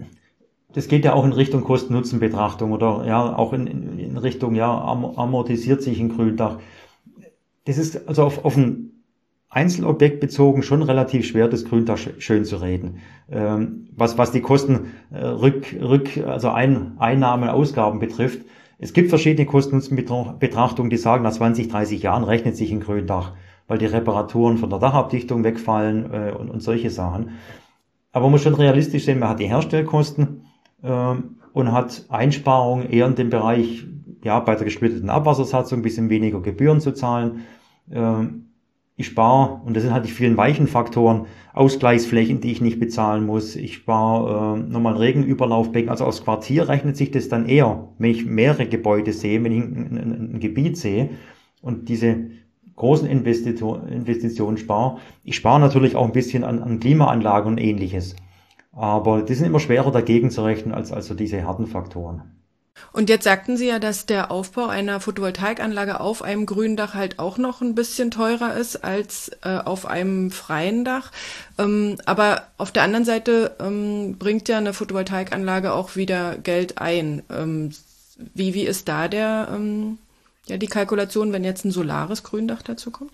das 0.74 0.88
geht 0.88 1.04
ja 1.04 1.14
auch 1.14 1.24
in 1.24 1.32
Richtung 1.32 1.64
Kosten-Nutzen-Betrachtung 1.64 2.72
oder 2.72 3.04
ja 3.06 3.36
auch 3.36 3.52
in, 3.52 3.66
in, 3.66 4.16
Richtung 4.18 4.54
ja 4.54 4.70
amortisiert 4.70 5.82
sich 5.82 5.98
ein 5.98 6.10
Gründach. 6.10 6.58
Das 7.64 7.78
ist 7.78 8.08
also 8.08 8.24
auf, 8.24 8.44
auf 8.44 8.56
ein 8.56 8.89
Einzelobjekt 9.50 10.20
bezogen 10.20 10.62
schon 10.62 10.82
relativ 10.82 11.26
schwer, 11.26 11.48
das 11.48 11.64
Gründach 11.64 11.98
schön 12.18 12.44
zu 12.44 12.56
reden. 12.58 12.98
Ähm, 13.28 13.88
was, 13.96 14.16
was 14.16 14.30
die 14.30 14.40
Kosten 14.40 14.92
äh, 15.10 15.18
rück, 15.18 15.76
rück, 15.80 16.18
also 16.24 16.50
Ein, 16.50 16.92
Einnahmen, 16.98 17.48
Ausgaben 17.48 17.98
betrifft. 17.98 18.46
Es 18.78 18.92
gibt 18.92 19.08
verschiedene 19.08 19.46
Kosten-Nutzen-Betrachtungen, 19.46 20.88
die 20.88 20.96
sagen, 20.96 21.24
nach 21.24 21.32
20, 21.32 21.68
30 21.68 22.00
Jahren 22.00 22.22
rechnet 22.22 22.56
sich 22.56 22.70
ein 22.70 22.80
Gründach, 22.80 23.32
weil 23.66 23.78
die 23.78 23.86
Reparaturen 23.86 24.56
von 24.56 24.70
der 24.70 24.78
Dachabdichtung 24.78 25.42
wegfallen 25.42 26.14
äh, 26.14 26.32
und, 26.32 26.48
und 26.48 26.62
solche 26.62 26.90
Sachen. 26.90 27.32
Aber 28.12 28.26
man 28.26 28.32
muss 28.32 28.42
schon 28.42 28.54
realistisch 28.54 29.04
sehen, 29.04 29.18
man 29.18 29.30
hat 29.30 29.40
die 29.40 29.48
Herstellkosten 29.48 30.46
äh, 30.82 31.14
und 31.52 31.72
hat 31.72 32.06
Einsparungen 32.08 32.88
eher 32.88 33.06
in 33.06 33.16
dem 33.16 33.30
Bereich, 33.30 33.84
ja, 34.22 34.38
bei 34.38 34.54
der 34.54 34.64
gesplitteten 34.64 35.10
Abwassersatzung 35.10 35.80
ein 35.80 35.82
bisschen 35.82 36.08
weniger 36.08 36.40
Gebühren 36.40 36.80
zu 36.80 36.92
zahlen. 36.92 37.46
Ähm, 37.90 38.49
ich 39.00 39.06
spare, 39.06 39.60
und 39.64 39.74
das 39.74 39.82
sind 39.82 39.92
halt 39.92 40.04
die 40.04 40.10
vielen 40.10 40.36
weichen 40.36 40.66
Faktoren, 40.66 41.26
Ausgleichsflächen, 41.52 42.40
die 42.40 42.52
ich 42.52 42.60
nicht 42.60 42.78
bezahlen 42.78 43.24
muss. 43.24 43.56
Ich 43.56 43.74
spare 43.74 44.58
äh, 44.58 44.70
nochmal 44.70 44.96
Regenüberlaufbecken. 44.96 45.88
Also 45.88 46.04
aus 46.04 46.22
Quartier 46.22 46.68
rechnet 46.68 46.96
sich 46.96 47.10
das 47.10 47.28
dann 47.28 47.46
eher, 47.46 47.88
wenn 47.98 48.10
ich 48.10 48.26
mehrere 48.26 48.66
Gebäude 48.66 49.12
sehe, 49.12 49.42
wenn 49.42 49.52
ich 49.52 49.62
ein, 49.62 49.98
ein, 49.98 50.34
ein 50.34 50.40
Gebiet 50.40 50.76
sehe 50.76 51.10
und 51.62 51.88
diese 51.88 52.30
großen 52.76 53.08
Investitionen 53.08 54.56
spare. 54.56 54.98
Ich 55.24 55.36
spare 55.36 55.60
natürlich 55.60 55.96
auch 55.96 56.06
ein 56.06 56.12
bisschen 56.12 56.44
an, 56.44 56.62
an 56.62 56.80
Klimaanlagen 56.80 57.52
und 57.52 57.58
ähnliches. 57.58 58.16
Aber 58.72 59.22
die 59.22 59.34
sind 59.34 59.46
immer 59.46 59.60
schwerer 59.60 59.90
dagegen 59.90 60.30
zu 60.30 60.44
rechnen 60.44 60.72
als 60.74 60.92
also 60.92 61.14
diese 61.14 61.44
harten 61.44 61.66
Faktoren. 61.66 62.39
Und 62.92 63.08
jetzt 63.08 63.24
sagten 63.24 63.56
Sie 63.56 63.68
ja, 63.68 63.78
dass 63.78 64.06
der 64.06 64.30
Aufbau 64.30 64.66
einer 64.66 65.00
Photovoltaikanlage 65.00 66.00
auf 66.00 66.22
einem 66.22 66.44
grünen 66.46 66.76
Dach 66.76 66.94
halt 66.94 67.18
auch 67.18 67.38
noch 67.38 67.60
ein 67.60 67.74
bisschen 67.74 68.10
teurer 68.10 68.56
ist 68.56 68.82
als 68.82 69.30
äh, 69.42 69.58
auf 69.58 69.86
einem 69.86 70.30
freien 70.30 70.84
Dach. 70.84 71.12
Ähm, 71.58 71.98
aber 72.06 72.48
auf 72.58 72.72
der 72.72 72.82
anderen 72.82 73.04
Seite 73.04 73.56
ähm, 73.60 74.16
bringt 74.18 74.48
ja 74.48 74.58
eine 74.58 74.72
Photovoltaikanlage 74.72 75.72
auch 75.72 75.94
wieder 75.94 76.36
Geld 76.38 76.78
ein. 76.78 77.22
Ähm, 77.30 77.70
wie, 78.34 78.54
wie 78.54 78.66
ist 78.66 78.88
da 78.88 79.08
der, 79.08 79.48
ähm, 79.54 79.98
ja, 80.46 80.56
die 80.56 80.66
Kalkulation, 80.66 81.32
wenn 81.32 81.44
jetzt 81.44 81.64
ein 81.64 81.70
solares 81.70 82.24
Gründach 82.24 82.62
dazu 82.62 82.90
kommt? 82.90 83.12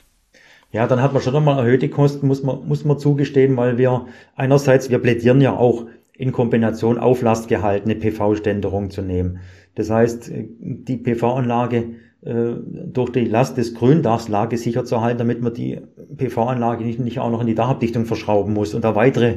Ja, 0.72 0.86
dann 0.86 1.00
hat 1.00 1.12
man 1.12 1.22
schon 1.22 1.32
nochmal 1.32 1.58
erhöhte 1.58 1.88
Kosten, 1.88 2.26
muss 2.26 2.42
man, 2.42 2.66
muss 2.66 2.84
man 2.84 2.98
zugestehen, 2.98 3.56
weil 3.56 3.78
wir 3.78 4.06
einerseits, 4.34 4.90
wir 4.90 4.98
plädieren 4.98 5.40
ja 5.40 5.52
auch 5.52 5.84
in 6.18 6.32
Kombination 6.32 6.98
auflastgehaltene 6.98 7.94
PV-Ständerung 7.94 8.90
zu 8.90 9.02
nehmen. 9.02 9.40
Das 9.74 9.90
heißt, 9.90 10.32
die 10.32 10.96
PV-Anlage 10.96 11.84
äh, 12.22 12.54
durch 12.86 13.10
die 13.10 13.26
Last 13.26 13.56
des 13.56 13.74
Gründachs 13.74 14.28
sicher 14.52 14.84
zu 14.84 15.00
halten, 15.00 15.18
damit 15.18 15.42
man 15.42 15.54
die 15.54 15.80
PV-Anlage 16.16 16.84
nicht, 16.84 16.98
nicht 16.98 17.20
auch 17.20 17.30
noch 17.30 17.40
in 17.40 17.46
die 17.46 17.54
Dachabdichtung 17.54 18.06
verschrauben 18.06 18.54
muss 18.54 18.74
und 18.74 18.84
da 18.84 18.94
weitere 18.94 19.36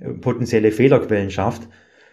äh, 0.00 0.10
potenzielle 0.20 0.72
Fehlerquellen 0.72 1.30
schafft. 1.30 1.68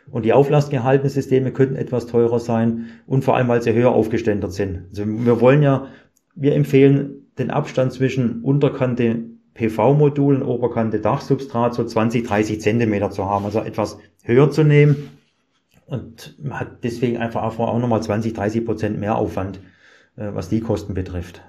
Und 0.10 0.25
die 0.25 0.34
auflastgehaltenen 0.34 1.10
Systeme 1.10 1.51
könnten 1.51 1.75
etwas 1.75 2.08
teurer 2.08 2.39
sein 2.39 2.88
und 3.06 3.23
vor 3.23 3.36
allem, 3.36 3.47
weil 3.49 3.62
sie 3.62 3.73
höher 3.73 3.91
aufgeständert 3.91 4.53
sind. 4.53 4.86
Also 4.89 5.06
wir 5.06 5.41
wollen 5.41 5.62
ja, 5.62 5.88
wir 6.34 6.56
empfehlen 6.56 7.27
den 7.38 7.51
Abstand 7.51 7.91
zwischen 7.91 8.41
Unterkante 8.41 9.23
PV-Modul 9.53 10.36
und 10.36 10.43
Oberkante 10.43 10.99
Dachsubstrat 10.99 11.73
so 11.73 11.84
20, 11.84 12.25
30 12.25 12.62
Zentimeter 12.62 13.12
zu 13.12 13.25
haben, 13.25 13.45
also 13.45 13.60
etwas 13.60 13.97
höher 14.27 14.51
zu 14.51 14.63
nehmen 14.63 15.09
und 15.87 16.35
man 16.41 16.59
hat 16.59 16.83
deswegen 16.83 17.17
einfach 17.17 17.41
auch 17.43 17.79
nochmal 17.79 18.03
20, 18.03 18.33
30 18.33 18.65
Prozent 18.65 18.99
mehr 18.99 19.17
Aufwand, 19.17 19.59
äh, 20.17 20.27
was 20.33 20.49
die 20.49 20.59
Kosten 20.59 20.93
betrifft. 20.93 21.41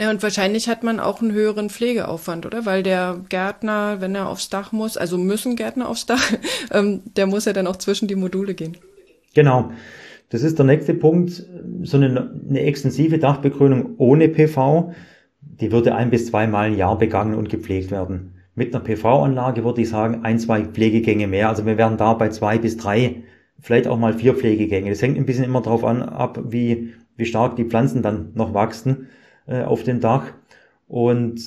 Ja, 0.00 0.10
und 0.10 0.22
wahrscheinlich 0.22 0.68
hat 0.68 0.84
man 0.84 1.00
auch 1.00 1.20
einen 1.20 1.32
höheren 1.32 1.70
Pflegeaufwand, 1.70 2.46
oder? 2.46 2.64
Weil 2.64 2.84
der 2.84 3.20
Gärtner, 3.28 4.00
wenn 4.00 4.14
er 4.14 4.28
aufs 4.28 4.48
Dach 4.48 4.70
muss, 4.70 4.96
also 4.96 5.18
müssen 5.18 5.56
Gärtner 5.56 5.88
aufs 5.88 6.06
Dach, 6.06 6.32
ähm, 6.72 7.02
der 7.16 7.26
muss 7.26 7.46
ja 7.46 7.52
dann 7.52 7.66
auch 7.66 7.76
zwischen 7.76 8.06
die 8.06 8.14
Module 8.14 8.54
gehen. 8.54 8.76
Genau. 9.34 9.72
Das 10.30 10.42
ist 10.42 10.58
der 10.58 10.66
nächste 10.66 10.94
Punkt. 10.94 11.44
So 11.82 11.96
eine, 11.96 12.30
eine 12.48 12.60
extensive 12.60 13.18
Dachbegrünung 13.18 13.94
ohne 13.98 14.28
PV, 14.28 14.94
die 15.40 15.72
würde 15.72 15.94
ein 15.96 16.10
bis 16.10 16.26
zweimal 16.26 16.68
im 16.68 16.76
Jahr 16.76 16.96
begangen 16.96 17.34
und 17.34 17.48
gepflegt 17.48 17.90
werden. 17.90 18.37
Mit 18.58 18.74
einer 18.74 18.82
PV-Anlage 18.82 19.64
würde 19.64 19.82
ich 19.82 19.88
sagen, 19.88 20.24
ein, 20.24 20.40
zwei 20.40 20.64
Pflegegänge 20.64 21.28
mehr. 21.28 21.48
Also 21.48 21.64
wir 21.64 21.78
wären 21.78 21.96
da 21.96 22.12
bei 22.14 22.28
zwei 22.28 22.58
bis 22.58 22.76
drei 22.76 23.22
vielleicht 23.60 23.86
auch 23.86 23.96
mal 23.96 24.14
vier 24.14 24.34
Pflegegänge. 24.34 24.90
Das 24.90 25.00
hängt 25.00 25.16
ein 25.16 25.26
bisschen 25.26 25.44
immer 25.44 25.62
darauf 25.62 25.84
an, 25.84 26.02
ab, 26.02 26.40
wie, 26.48 26.92
wie 27.16 27.24
stark 27.24 27.54
die 27.54 27.64
Pflanzen 27.64 28.02
dann 28.02 28.32
noch 28.34 28.54
wachsen 28.54 29.06
äh, 29.46 29.62
auf 29.62 29.84
dem 29.84 30.00
Dach. 30.00 30.32
Und, 30.88 31.40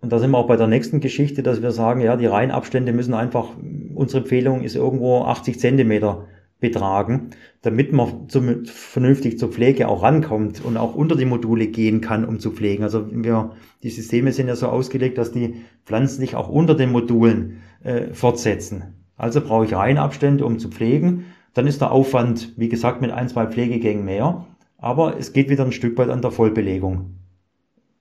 und 0.00 0.12
da 0.12 0.18
sind 0.18 0.32
wir 0.32 0.38
auch 0.38 0.48
bei 0.48 0.56
der 0.56 0.66
nächsten 0.66 0.98
Geschichte, 0.98 1.44
dass 1.44 1.62
wir 1.62 1.70
sagen, 1.70 2.00
ja, 2.00 2.16
die 2.16 2.26
Reihenabstände 2.26 2.92
müssen 2.92 3.14
einfach, 3.14 3.50
unsere 3.94 4.22
Empfehlung 4.22 4.62
ist 4.62 4.74
irgendwo 4.74 5.22
80 5.22 5.60
Zentimeter 5.60 6.26
betragen, 6.60 7.30
damit 7.62 7.92
man 7.92 8.28
zum, 8.28 8.64
vernünftig 8.64 9.38
zur 9.38 9.50
Pflege 9.50 9.88
auch 9.88 10.02
rankommt 10.02 10.64
und 10.64 10.76
auch 10.76 10.94
unter 10.94 11.16
die 11.16 11.24
Module 11.24 11.66
gehen 11.66 12.00
kann, 12.00 12.24
um 12.24 12.38
zu 12.38 12.52
pflegen. 12.52 12.84
Also 12.84 13.06
wir, 13.10 13.52
die 13.82 13.90
Systeme 13.90 14.32
sind 14.32 14.48
ja 14.48 14.56
so 14.56 14.68
ausgelegt, 14.68 15.18
dass 15.18 15.32
die 15.32 15.62
Pflanzen 15.84 16.20
sich 16.20 16.36
auch 16.36 16.48
unter 16.48 16.74
den 16.74 16.92
Modulen 16.92 17.62
äh, 17.82 18.12
fortsetzen. 18.12 18.94
Also 19.16 19.40
brauche 19.40 19.64
ich 19.64 19.74
Reihenabstände, 19.74 20.44
um 20.44 20.58
zu 20.58 20.68
pflegen 20.68 21.24
dann 21.54 21.66
ist 21.66 21.80
der 21.80 21.90
Aufwand, 21.90 22.52
wie 22.58 22.68
gesagt, 22.68 23.00
mit 23.00 23.10
ein, 23.10 23.28
zwei 23.28 23.46
Pflegegängen 23.46 24.04
mehr. 24.04 24.46
Aber 24.78 25.18
es 25.18 25.32
geht 25.32 25.50
wieder 25.50 25.64
ein 25.64 25.72
Stück 25.72 25.98
weit 25.98 26.08
an 26.08 26.22
der 26.22 26.30
Vollbelegung 26.30 27.16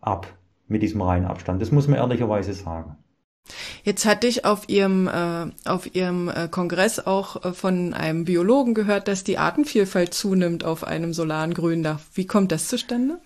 ab 0.02 0.28
mit 0.68 0.82
diesem 0.82 1.02
Reihenabstand. 1.02 1.62
Das 1.62 1.72
muss 1.72 1.88
man 1.88 1.98
ehrlicherweise 1.98 2.54
sagen. 2.54 2.98
Jetzt 3.84 4.06
hatte 4.06 4.28
ich 4.28 4.46
auf 4.46 4.70
Ihrem, 4.70 5.08
äh, 5.08 5.48
auf 5.66 5.94
Ihrem 5.96 6.30
äh, 6.30 6.48
Kongress 6.50 7.00
auch 7.00 7.44
äh, 7.44 7.54
von 7.54 7.94
einem 7.94 8.26
Biologen 8.26 8.74
gehört, 8.74 9.08
dass 9.08 9.24
die 9.24 9.38
Artenvielfalt 9.38 10.14
zunimmt 10.14 10.64
auf 10.64 10.84
einem 10.84 11.14
solaren 11.14 11.54
Gründach. 11.54 12.00
Wie 12.14 12.26
kommt 12.26 12.52
das 12.52 12.68
zustande? 12.68 13.20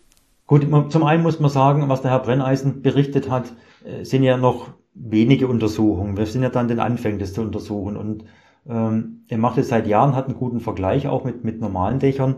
Gut, 0.46 0.68
zum 0.92 1.04
einen 1.04 1.24
muss 1.24 1.40
man 1.40 1.50
sagen, 1.50 1.88
was 1.90 2.02
der 2.02 2.12
Herr 2.12 2.20
Brenneisen 2.20 2.82
berichtet 2.82 3.30
hat, 3.30 3.54
äh, 3.86 4.04
sind 4.04 4.24
ja 4.24 4.38
noch 4.38 4.70
wenige 4.94 5.48
Untersuchungen. 5.48 6.18
Wir 6.18 6.26
sind 6.26 6.44
ja 6.44 6.50
dann 6.50 6.68
den 6.68 6.80
Anfängen, 6.80 7.20
das 7.20 7.34
zu 7.34 7.42
untersuchen. 7.42 7.98
Und 7.98 8.26
ähm, 8.70 9.24
er 9.28 9.38
macht 9.38 9.58
es 9.58 9.70
seit 9.70 9.88
Jahren, 9.88 10.16
hat 10.16 10.28
einen 10.28 10.38
guten 10.38 10.60
Vergleich 10.60 11.08
auch 11.08 11.24
mit, 11.24 11.44
mit 11.44 11.60
normalen 11.60 12.00
Dächern. 12.00 12.38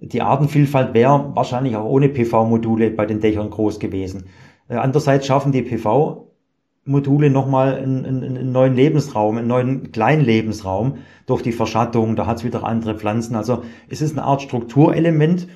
Die 0.00 0.22
Artenvielfalt 0.22 0.94
wäre 0.94 1.32
wahrscheinlich 1.34 1.74
auch 1.74 1.84
ohne 1.84 2.08
PV-Module 2.08 2.90
bei 2.90 3.06
den 3.06 3.20
Dächern 3.20 3.50
groß 3.50 3.80
gewesen. 3.80 4.26
Äh, 4.68 4.76
andererseits 4.76 5.26
schaffen 5.26 5.52
die 5.52 5.62
PV 5.62 6.27
Module 6.88 7.30
nochmal 7.30 7.76
einen, 7.76 8.04
einen 8.04 8.52
neuen 8.52 8.74
Lebensraum, 8.74 9.36
einen 9.36 9.46
neuen 9.46 9.92
kleinen 9.92 10.24
Lebensraum 10.24 10.98
durch 11.26 11.42
die 11.42 11.52
Verschattung. 11.52 12.16
Da 12.16 12.26
hat 12.26 12.38
es 12.38 12.44
wieder 12.44 12.64
andere 12.64 12.94
Pflanzen. 12.94 13.36
Also 13.36 13.62
es 13.88 14.00
ist 14.00 14.16
eine 14.16 14.26
Art 14.26 14.42
Strukturelement 14.42 15.46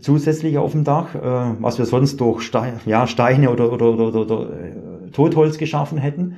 zusätzlich 0.00 0.58
auf 0.58 0.72
dem 0.72 0.84
Dach, 0.84 1.14
äh, 1.14 1.20
was 1.60 1.78
wir 1.78 1.86
sonst 1.86 2.20
durch 2.20 2.42
Steine, 2.42 2.80
ja, 2.86 3.06
Steine 3.06 3.50
oder, 3.50 3.72
oder, 3.72 3.90
oder, 3.90 4.20
oder 4.20 4.40
äh, 4.50 5.10
Totholz 5.12 5.58
geschaffen 5.58 5.98
hätten. 5.98 6.36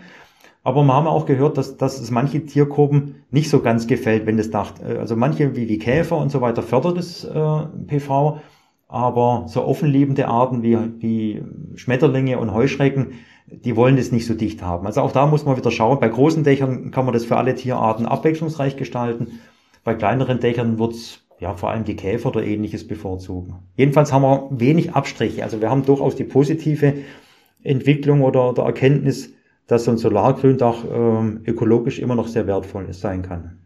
Aber 0.63 0.83
wir 0.85 0.95
haben 0.95 1.07
auch 1.07 1.27
gehört, 1.27 1.57
dass, 1.57 1.77
dass 1.77 1.99
es 1.99 2.11
manche 2.11 2.45
Tiergruppen 2.45 3.25
nicht 3.31 3.49
so 3.49 3.61
ganz 3.61 3.87
gefällt, 3.87 4.27
wenn 4.27 4.37
das 4.37 4.51
Dach, 4.51 4.75
äh, 4.87 4.99
also 4.99 5.17
manche 5.17 5.57
wie, 5.57 5.69
wie 5.69 5.79
Käfer 5.79 6.17
und 6.17 6.31
so 6.31 6.41
weiter 6.41 6.63
fördert 6.63 6.99
das 6.99 7.25
äh, 7.25 7.67
PV, 7.87 8.41
aber 8.89 9.45
so 9.47 9.65
offenliebende 9.65 10.29
Arten 10.29 10.63
wie, 10.63 10.77
wie 10.99 11.43
Schmetterlinge 11.77 12.39
und 12.39 12.53
Heuschrecken, 12.53 13.13
die 13.51 13.77
wollen 13.77 13.97
das 13.97 14.13
nicht 14.13 14.27
so 14.27 14.35
dicht 14.35 14.63
haben. 14.63 14.87
Also 14.87 15.01
auch 15.01 15.13
da 15.13 15.27
muss 15.27 15.45
man 15.45 15.57
wieder 15.57 15.71
schauen. 15.71 16.01
Bei 16.01 16.09
großen 16.09 16.45
Dächern 16.45 16.91
kann 16.91 17.05
man 17.05 17.15
das 17.15 17.25
für 17.25 17.37
alle 17.37 17.55
Tierarten 17.55 18.07
abwechslungsreich 18.07 18.77
gestalten. 18.77 19.41
Bei 19.85 19.95
kleineren 19.95 20.41
Dächern 20.41 20.79
wird's 20.79 21.21
ja 21.39 21.55
vor 21.55 21.71
allem 21.71 21.85
die 21.85 21.97
Käfer 21.97 22.29
oder 22.29 22.45
ähnliches 22.45 22.87
bevorzugen. 22.87 23.55
Jedenfalls 23.77 24.13
haben 24.13 24.23
wir 24.23 24.49
wenig 24.51 24.95
Abstriche. 24.95 25.43
Also 25.43 25.61
wir 25.61 25.71
haben 25.71 25.85
durchaus 25.85 26.15
die 26.15 26.25
positive 26.25 26.95
Entwicklung 27.63 28.23
oder, 28.23 28.51
oder 28.51 28.65
Erkenntnis, 28.65 29.33
dass 29.67 29.85
so 29.85 29.91
ein 29.91 29.99
Solargründach 29.99 30.85
ähm, 30.91 31.43
ökologisch 31.47 31.99
immer 31.99 32.15
noch 32.15 32.29
sehr 32.29 32.47
wertvoll 32.47 32.93
sein 32.93 33.23
kann. 33.23 33.59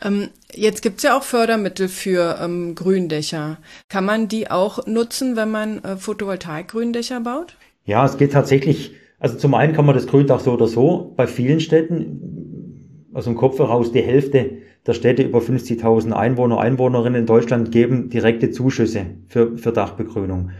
Ähm, 0.00 0.28
jetzt 0.52 0.82
gibt's 0.82 1.02
ja 1.02 1.16
auch 1.16 1.22
Fördermittel 1.22 1.88
für 1.88 2.38
ähm, 2.40 2.74
Gründächer. 2.74 3.58
Kann 3.88 4.04
man 4.04 4.28
die 4.28 4.50
auch 4.50 4.86
nutzen, 4.86 5.36
wenn 5.36 5.50
man 5.50 5.82
äh, 5.82 5.96
Photovoltaik-Gründächer 5.96 7.20
baut? 7.20 7.56
Ja, 7.84 8.04
es 8.04 8.16
geht 8.16 8.32
tatsächlich, 8.32 8.94
also 9.22 9.38
zum 9.38 9.54
einen 9.54 9.72
kann 9.72 9.86
man 9.86 9.94
das 9.94 10.08
Gründach 10.08 10.40
so 10.40 10.52
oder 10.52 10.66
so, 10.66 11.12
bei 11.16 11.28
vielen 11.28 11.60
Städten, 11.60 13.06
aus 13.14 13.24
dem 13.24 13.36
Kopf 13.36 13.56
heraus 13.60 13.92
die 13.92 14.02
Hälfte 14.02 14.58
der 14.84 14.94
Städte 14.94 15.22
über 15.22 15.38
50.000 15.38 16.10
Einwohner, 16.10 16.58
Einwohnerinnen 16.58 17.20
in 17.20 17.26
Deutschland 17.26 17.70
geben 17.70 18.10
direkte 18.10 18.50
Zuschüsse 18.50 19.06
für, 19.28 19.56
für 19.56 19.70
Dachbegrünung. 19.70 20.50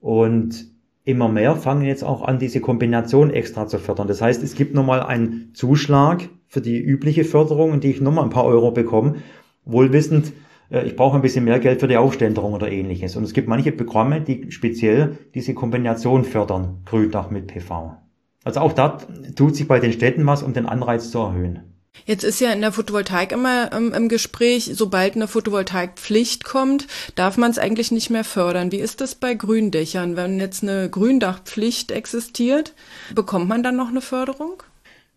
Und 0.00 0.66
immer 1.04 1.28
mehr 1.28 1.54
fangen 1.54 1.84
jetzt 1.84 2.02
auch 2.02 2.22
an, 2.22 2.40
diese 2.40 2.60
Kombination 2.60 3.30
extra 3.30 3.68
zu 3.68 3.78
fördern. 3.78 4.08
Das 4.08 4.20
heißt, 4.20 4.42
es 4.42 4.56
gibt 4.56 4.74
nochmal 4.74 5.04
einen 5.04 5.52
Zuschlag 5.54 6.28
für 6.48 6.60
die 6.60 6.80
übliche 6.80 7.22
Förderung, 7.22 7.78
die 7.78 7.90
ich 7.90 8.00
nochmal 8.00 8.24
ein 8.24 8.30
paar 8.30 8.44
Euro 8.44 8.72
bekomme, 8.72 9.18
wohlwissend, 9.64 10.32
ich 10.70 10.96
brauche 10.96 11.16
ein 11.16 11.22
bisschen 11.22 11.44
mehr 11.44 11.58
Geld 11.58 11.80
für 11.80 11.88
die 11.88 11.96
Aufständerung 11.96 12.52
oder 12.52 12.70
ähnliches. 12.70 13.16
Und 13.16 13.24
es 13.24 13.32
gibt 13.32 13.48
manche 13.48 13.72
Programme, 13.72 14.20
die 14.20 14.50
speziell 14.50 15.18
diese 15.34 15.54
Kombination 15.54 16.24
fördern, 16.24 16.82
Gründach 16.86 17.30
mit 17.30 17.48
PV. 17.48 17.96
Also 18.44 18.60
auch 18.60 18.72
da 18.72 18.98
tut 19.36 19.56
sich 19.56 19.68
bei 19.68 19.80
den 19.80 19.92
Städten 19.92 20.24
was, 20.26 20.42
um 20.42 20.54
den 20.54 20.66
Anreiz 20.66 21.10
zu 21.10 21.18
erhöhen. 21.18 21.70
Jetzt 22.06 22.24
ist 22.24 22.40
ja 22.40 22.52
in 22.52 22.60
der 22.60 22.72
Photovoltaik 22.72 23.32
immer 23.32 23.72
ähm, 23.72 23.92
im 23.92 24.08
Gespräch, 24.08 24.70
sobald 24.74 25.16
eine 25.16 25.28
Photovoltaikpflicht 25.28 26.44
kommt, 26.44 26.86
darf 27.14 27.36
man 27.36 27.50
es 27.50 27.58
eigentlich 27.58 27.90
nicht 27.90 28.10
mehr 28.10 28.24
fördern. 28.24 28.72
Wie 28.72 28.78
ist 28.78 29.00
das 29.00 29.16
bei 29.16 29.34
Gründächern? 29.34 30.16
Wenn 30.16 30.38
jetzt 30.38 30.62
eine 30.62 30.88
Gründachpflicht 30.88 31.90
existiert, 31.90 32.74
bekommt 33.14 33.48
man 33.48 33.62
dann 33.62 33.76
noch 33.76 33.88
eine 33.88 34.00
Förderung? 34.00 34.62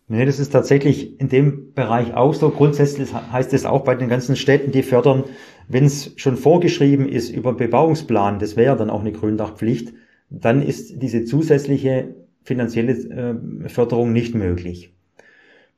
Nee, 0.06 0.26
das 0.26 0.38
ist 0.38 0.50
tatsächlich 0.50 1.18
in 1.18 1.28
dem 1.28 1.72
Bereich 1.72 2.14
auch 2.14 2.34
so. 2.34 2.50
Grundsätzlich 2.50 3.14
heißt 3.14 3.54
es 3.54 3.64
auch 3.64 3.84
bei 3.84 3.94
den 3.94 4.10
ganzen 4.10 4.36
Städten, 4.36 4.70
die 4.70 4.82
fördern, 4.82 5.24
wenn 5.66 5.86
es 5.86 6.12
schon 6.16 6.36
vorgeschrieben 6.36 7.08
ist 7.08 7.30
über 7.30 7.54
Bebauungsplan, 7.54 8.38
das 8.38 8.56
wäre 8.56 8.76
dann 8.76 8.90
auch 8.90 9.00
eine 9.00 9.12
Gründachpflicht, 9.12 9.94
dann 10.28 10.60
ist 10.62 11.00
diese 11.02 11.24
zusätzliche 11.24 12.14
finanzielle 12.42 12.92
äh, 12.92 13.68
Förderung 13.70 14.12
nicht 14.12 14.34
möglich. 14.34 14.94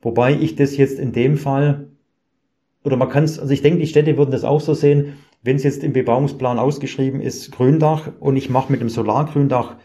Wobei 0.03 0.35
ich 0.35 0.57
das 0.57 0.77
jetzt 0.77 0.99
in 0.99 1.13
dem 1.13 1.37
Fall, 1.37 1.87
oder 2.85 2.97
man 2.97 3.09
kann 3.09 3.25
es, 3.25 3.39
also 3.39 3.53
ich 3.53 3.63
denke, 3.63 3.79
die 3.79 3.87
Städte 3.87 4.17
würden 4.17 4.33
das 4.33 4.45
auch 4.45 4.61
so 4.61 4.75
sehen, 4.75 5.15
wenn 5.43 5.57
es 5.57 5.63
jetzt 5.63 5.85
im 5.85 5.93
Bebauungsplan 5.93 6.59
ausgeschrieben 6.59 7.21
ist, 7.21 7.53
Gründach, 7.53 8.11
und 8.19 8.37
ich 8.37 8.51
mache 8.51 8.73
mit 8.73 8.81
dem 8.81 8.89
Solargründach 8.89 9.77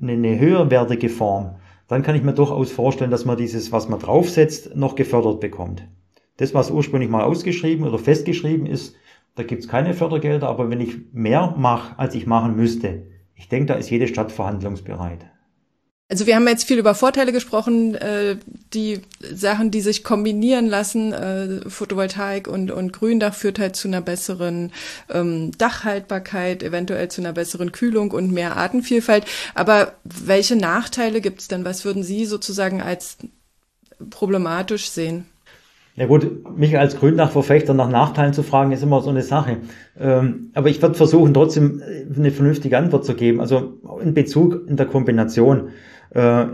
eine, 0.00 0.12
eine 0.12 0.38
höherwertige 0.38 1.08
Form, 1.08 1.56
dann 1.88 2.02
kann 2.02 2.14
ich 2.14 2.22
mir 2.22 2.34
durchaus 2.34 2.70
vorstellen, 2.70 3.10
dass 3.10 3.24
man 3.24 3.36
dieses, 3.36 3.72
was 3.72 3.88
man 3.88 3.98
draufsetzt, 3.98 4.76
noch 4.76 4.94
gefördert 4.94 5.40
bekommt. 5.40 5.88
Das, 6.36 6.54
was 6.54 6.70
ursprünglich 6.70 7.10
mal 7.10 7.24
ausgeschrieben 7.24 7.86
oder 7.86 7.98
festgeschrieben 7.98 8.66
ist, 8.66 8.94
da 9.34 9.42
gibt's 9.42 9.68
keine 9.68 9.94
Fördergelder, 9.94 10.48
aber 10.48 10.70
wenn 10.70 10.80
ich 10.80 11.12
mehr 11.12 11.54
mache, 11.56 11.98
als 11.98 12.14
ich 12.14 12.26
machen 12.26 12.56
müsste, 12.56 13.06
ich 13.34 13.48
denke, 13.48 13.66
da 13.66 13.74
ist 13.74 13.90
jede 13.90 14.08
Stadt 14.08 14.32
verhandlungsbereit. 14.32 15.26
Also 16.10 16.26
wir 16.26 16.36
haben 16.36 16.48
jetzt 16.48 16.64
viel 16.64 16.78
über 16.78 16.94
Vorteile 16.94 17.32
gesprochen, 17.32 17.94
äh, 17.94 18.36
die 18.72 19.02
Sachen, 19.20 19.70
die 19.70 19.82
sich 19.82 20.04
kombinieren 20.04 20.66
lassen. 20.66 21.12
Äh, 21.12 21.68
Photovoltaik 21.68 22.48
und, 22.48 22.70
und 22.70 22.94
Gründach 22.94 23.34
führt 23.34 23.58
halt 23.58 23.76
zu 23.76 23.88
einer 23.88 24.00
besseren 24.00 24.72
ähm, 25.12 25.50
Dachhaltbarkeit, 25.58 26.62
eventuell 26.62 27.08
zu 27.08 27.20
einer 27.20 27.34
besseren 27.34 27.72
Kühlung 27.72 28.12
und 28.12 28.32
mehr 28.32 28.56
Artenvielfalt. 28.56 29.26
Aber 29.54 29.92
welche 30.02 30.56
Nachteile 30.56 31.20
gibt 31.20 31.42
es 31.42 31.48
denn? 31.48 31.66
Was 31.66 31.84
würden 31.84 32.02
Sie 32.02 32.24
sozusagen 32.24 32.80
als 32.80 33.18
problematisch 34.08 34.88
sehen? 34.88 35.26
Ja 35.94 36.06
gut, 36.06 36.56
mich 36.56 36.78
als 36.78 36.96
Gründachverfechter 36.96 37.74
nach 37.74 37.90
Nachteilen 37.90 38.32
zu 38.32 38.44
fragen, 38.44 38.72
ist 38.72 38.82
immer 38.84 39.02
so 39.02 39.10
eine 39.10 39.22
Sache. 39.22 39.58
Ähm, 39.98 40.52
aber 40.54 40.70
ich 40.70 40.80
werde 40.80 40.94
versuchen, 40.94 41.34
trotzdem 41.34 41.82
eine 42.16 42.30
vernünftige 42.30 42.78
Antwort 42.78 43.04
zu 43.04 43.14
geben. 43.14 43.40
Also 43.40 43.74
in 44.00 44.14
Bezug 44.14 44.68
in 44.68 44.76
der 44.76 44.86
Kombination 44.86 45.70
äh, 46.10 46.46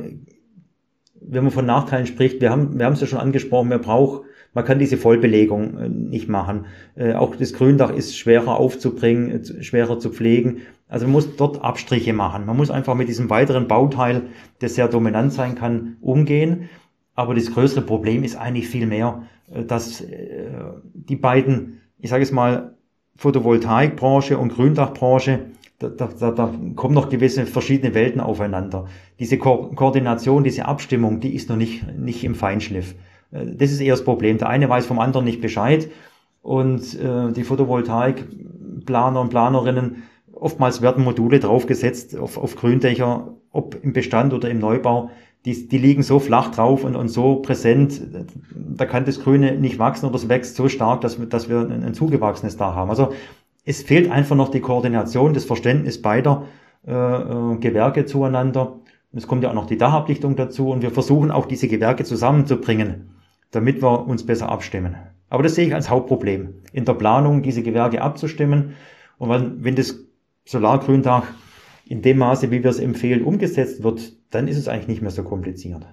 wenn 1.27 1.45
man 1.45 1.53
von 1.53 1.67
Nachteilen 1.67 2.07
spricht, 2.07 2.41
wir 2.41 2.51
haben 2.51 2.79
wir 2.79 2.87
haben 2.87 2.93
es 2.93 3.01
ja 3.01 3.07
schon 3.07 3.19
angesprochen, 3.19 3.69
man 3.69 3.81
braucht, 3.81 4.23
man 4.53 4.65
kann 4.65 4.79
diese 4.79 4.97
Vollbelegung 4.97 5.79
äh, 5.79 5.89
nicht 5.89 6.29
machen. 6.29 6.67
Äh, 6.95 7.15
auch 7.15 7.37
das 7.37 7.53
Gründach 7.53 7.93
ist 7.93 8.17
schwerer 8.17 8.57
aufzubringen, 8.57 9.31
äh, 9.31 9.63
schwerer 9.63 9.99
zu 9.99 10.11
pflegen. 10.11 10.63
Also 10.89 11.07
man 11.07 11.13
muss 11.13 11.37
dort 11.37 11.63
Abstriche 11.63 12.13
machen. 12.13 12.47
Man 12.47 12.57
muss 12.57 12.71
einfach 12.71 12.95
mit 12.95 13.09
diesem 13.09 13.31
weiteren 13.31 13.67
Bauteil, 13.69 14.23
der 14.61 14.69
sehr 14.69 14.89
dominant 14.89 15.33
sein 15.33 15.55
kann, 15.55 15.97
umgehen. 16.01 16.69
Aber 17.15 17.35
das 17.35 17.53
größere 17.53 17.83
Problem 17.83 18.25
ist 18.25 18.37
eigentlich 18.37 18.69
viel 18.69 18.87
mehr, 18.87 19.25
äh, 19.53 19.65
dass 19.65 20.01
äh, 20.01 20.51
die 20.93 21.17
beiden, 21.17 21.81
ich 21.99 22.11
sage 22.11 22.23
es 22.23 22.33
mal, 22.33 22.75
Photovoltaikbranche 23.17 24.39
und 24.39 24.53
Gründachbranche 24.55 25.47
da, 25.79 25.89
da, 25.89 26.31
da 26.31 26.55
kommen 26.77 26.95
noch 26.95 27.09
gewisse 27.09 27.47
verschiedene 27.47 27.95
Welten 27.95 28.21
aufeinander. 28.21 28.87
Diese 29.19 29.39
Ko 29.39 29.71
Koordination, 29.75 30.45
diese 30.45 30.67
Abstimmung, 30.67 31.21
die 31.21 31.35
ist 31.35 31.49
noch 31.49 31.57
nicht, 31.57 31.99
nicht 31.99 32.25
im 32.25 32.35
Feinschliff. 32.35 32.95
Äh, 33.33 33.47
das 33.57 33.73
ist 33.73 33.81
eher 33.81 33.95
das 33.95 34.05
Problem. 34.05 34.39
Der 34.39 34.49
eine 34.49 34.69
weiß 34.69 34.87
vom 34.87 34.99
anderen 34.99 35.25
nicht 35.25 35.41
Bescheid 35.41 35.89
und 36.43 36.99
äh, 36.99 37.33
die 37.33 37.45
Photovoltaikplaner 37.45 39.21
und 39.21 39.31
Planerinnen, 39.31 40.05
oftmals 40.33 40.83
werden 40.83 41.05
Module 41.05 41.41
draufgesetzt 41.41 42.17
auf, 42.17 42.39
auf 42.39 42.57
Gründächer, 42.57 43.35
ob 43.51 43.83
im 43.83 43.93
Bestand 43.93 44.33
oder 44.33 44.51
im 44.51 44.59
Neubau. 44.59 45.11
Die, 45.45 45.69
die 45.69 45.79
liegen 45.79 46.03
so 46.03 46.21
flach 46.21 46.53
drauf 46.53 46.85
und, 46.85 46.97
und 46.97 47.09
so 47.09 47.37
präsent, 47.37 48.01
da 48.55 48.87
kann 48.87 49.05
das 49.05 49.21
Grüne 49.21 49.59
nicht 49.59 49.79
wachsen 49.79 50.07
oder 50.07 50.17
es 50.17 50.29
wächst 50.29 50.57
so 50.57 50.69
stark, 50.69 51.03
dass, 51.03 51.19
dass 51.29 51.51
wir 51.51 51.61
ein, 51.61 51.85
ein 51.85 51.95
zugewachsenes 51.95 52.57
da 52.57 52.75
haben. 52.75 52.89
Also 52.89 53.13
es 53.65 53.83
fehlt 53.83 54.11
einfach 54.11 54.37
noch 54.37 54.51
die 54.51 54.61
Koordination, 54.61 55.35
das 55.35 55.45
Verständnis 55.45 56.01
beider 56.01 56.47
äh, 56.87 56.93
äh, 56.93 57.57
Gewerke 57.59 58.05
zueinander. 58.05 58.81
Es 59.13 59.27
kommt 59.27 59.43
ja 59.43 59.51
auch 59.51 59.55
noch 59.55 59.67
die 59.67 59.79
Dachablichtung 59.79 60.37
dazu 60.37 60.71
und 60.71 60.83
wir 60.83 60.91
versuchen 60.91 61.31
auch 61.31 61.47
diese 61.47 61.69
Gewerke 61.69 62.05
zusammenzubringen, 62.05 63.15
damit 63.53 63.83
wir 63.83 64.07
uns 64.07 64.27
besser 64.27 64.49
abstimmen. 64.49 64.97
Aber 65.31 65.43
das 65.43 65.55
sehe 65.55 65.67
ich 65.67 65.75
als 65.75 65.89
Hauptproblem, 65.89 66.55
in 66.73 66.85
der 66.85 66.95
Planung 66.95 67.43
diese 67.43 67.63
Gewerke 67.63 68.03
abzustimmen. 68.03 68.75
Und 69.19 69.31
wenn, 69.31 69.65
wenn 69.65 69.77
das 69.77 69.99
Solargründach 70.45 71.25
in 71.87 72.03
dem 72.03 72.19
Maße, 72.19 72.51
wie 72.51 72.63
wir 72.63 72.71
es 72.71 72.79
empfehlen, 72.79 73.25
umgesetzt 73.25 73.83
wird, 73.83 74.13
dann 74.31 74.49
ist 74.49 74.59
es 74.59 74.69
eigentlich 74.69 74.89
nicht 74.89 75.03
mehr 75.03 75.11
so 75.11 75.23
kompliziert. 75.23 75.87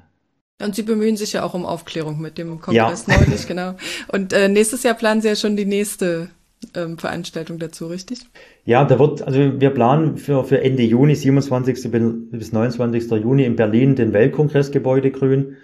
Und 0.61 0.75
Sie 0.75 0.83
bemühen 0.83 1.17
sich 1.17 1.33
ja 1.33 1.43
auch 1.43 1.53
um 1.53 1.65
Aufklärung 1.65 2.19
mit 2.19 2.37
dem 2.37 2.59
Kongress 2.59 3.07
ja. 3.07 3.17
neulich, 3.17 3.47
genau. 3.47 3.75
Und 4.09 4.33
äh, 4.33 4.49
nächstes 4.49 4.83
Jahr 4.83 4.93
planen 4.93 5.21
Sie 5.21 5.29
ja 5.29 5.35
schon 5.35 5.55
die 5.55 5.65
nächste 5.65 6.29
ähm, 6.75 6.97
Veranstaltung 6.97 7.59
dazu, 7.59 7.87
richtig? 7.87 8.19
Ja, 8.65 8.85
da 8.85 8.99
wird, 8.99 9.21
also 9.21 9.59
wir 9.59 9.69
planen 9.71 10.17
für, 10.17 10.43
für 10.43 10.61
Ende 10.61 10.83
Juni, 10.83 11.15
27. 11.15 11.91
bis 12.31 12.53
29. 12.53 13.11
Juni 13.11 13.45
in 13.45 13.55
Berlin 13.55 13.95
den 13.95 14.13
Weltkongressgebäude 14.13 15.11
grün. 15.11 15.57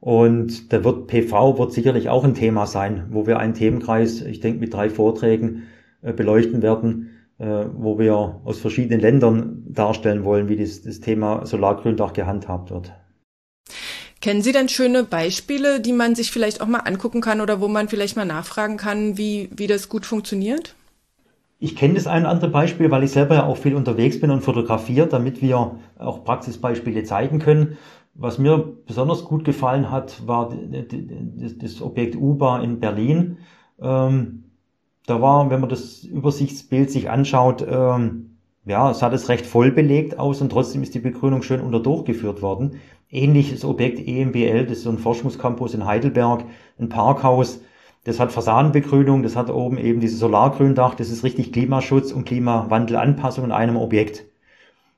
Und 0.00 0.72
da 0.72 0.84
wird 0.84 1.06
PV 1.06 1.58
wird 1.58 1.72
sicherlich 1.72 2.10
auch 2.10 2.24
ein 2.24 2.34
Thema 2.34 2.66
sein, 2.66 3.06
wo 3.10 3.26
wir 3.26 3.38
einen 3.38 3.54
Themenkreis, 3.54 4.20
ich 4.20 4.40
denke 4.40 4.60
mit 4.60 4.74
drei 4.74 4.90
Vorträgen 4.90 5.62
äh, 6.02 6.12
beleuchten 6.12 6.60
werden, 6.60 7.10
äh, 7.38 7.64
wo 7.74 7.98
wir 7.98 8.40
aus 8.44 8.60
verschiedenen 8.60 9.00
Ländern 9.00 9.64
darstellen 9.66 10.24
wollen, 10.24 10.48
wie 10.48 10.56
das, 10.56 10.82
das 10.82 11.00
Thema 11.00 11.46
Solargründach 11.46 12.12
gehandhabt 12.12 12.70
wird. 12.70 12.92
Kennen 14.24 14.40
Sie 14.40 14.52
denn 14.52 14.70
schöne 14.70 15.04
Beispiele, 15.04 15.80
die 15.80 15.92
man 15.92 16.14
sich 16.14 16.30
vielleicht 16.30 16.62
auch 16.62 16.66
mal 16.66 16.78
angucken 16.78 17.20
kann 17.20 17.42
oder 17.42 17.60
wo 17.60 17.68
man 17.68 17.90
vielleicht 17.90 18.16
mal 18.16 18.24
nachfragen 18.24 18.78
kann, 18.78 19.18
wie, 19.18 19.50
wie 19.54 19.66
das 19.66 19.90
gut 19.90 20.06
funktioniert? 20.06 20.74
Ich 21.58 21.76
kenne 21.76 21.92
das 21.92 22.06
ein 22.06 22.22
oder 22.22 22.30
andere 22.30 22.48
Beispiel, 22.48 22.90
weil 22.90 23.04
ich 23.04 23.10
selber 23.10 23.34
ja 23.34 23.44
auch 23.44 23.58
viel 23.58 23.74
unterwegs 23.74 24.18
bin 24.18 24.30
und 24.30 24.40
fotografiere, 24.40 25.08
damit 25.08 25.42
wir 25.42 25.72
auch 25.98 26.24
Praxisbeispiele 26.24 27.04
zeigen 27.04 27.38
können. 27.38 27.76
Was 28.14 28.38
mir 28.38 28.56
besonders 28.86 29.26
gut 29.26 29.44
gefallen 29.44 29.90
hat, 29.90 30.26
war 30.26 30.56
das 31.58 31.82
Objekt 31.82 32.16
UBA 32.16 32.62
in 32.62 32.80
Berlin. 32.80 33.36
Ähm, 33.78 34.44
da 35.04 35.20
war, 35.20 35.50
wenn 35.50 35.60
man 35.60 35.68
das 35.68 36.02
Übersichtsbild 36.02 36.90
sich 36.90 37.10
anschaut, 37.10 37.62
ähm, 37.68 38.30
ja, 38.66 38.90
es 38.90 39.02
hat 39.02 39.12
es 39.12 39.28
recht 39.28 39.44
voll 39.44 39.70
belegt 39.70 40.18
aus 40.18 40.40
und 40.40 40.50
trotzdem 40.50 40.82
ist 40.82 40.94
die 40.94 41.00
Begrünung 41.00 41.42
schön 41.42 41.60
unter 41.60 41.80
durchgeführt 41.80 42.40
worden. 42.40 42.80
Ähnliches 43.10 43.64
Objekt 43.64 43.98
EMBL, 44.06 44.66
das 44.66 44.78
ist 44.78 44.84
so 44.84 44.90
ein 44.90 44.98
Forschungscampus 44.98 45.74
in 45.74 45.84
Heidelberg, 45.84 46.44
ein 46.78 46.88
Parkhaus. 46.88 47.60
Das 48.04 48.20
hat 48.20 48.32
Fassadenbegrünung, 48.32 49.22
das 49.22 49.34
hat 49.34 49.50
oben 49.50 49.78
eben 49.78 50.00
dieses 50.00 50.18
Solargründach, 50.18 50.94
das 50.94 51.10
ist 51.10 51.24
richtig 51.24 51.52
Klimaschutz 51.52 52.12
und 52.12 52.26
Klimawandelanpassung 52.26 53.44
in 53.44 53.52
einem 53.52 53.76
Objekt. 53.76 54.24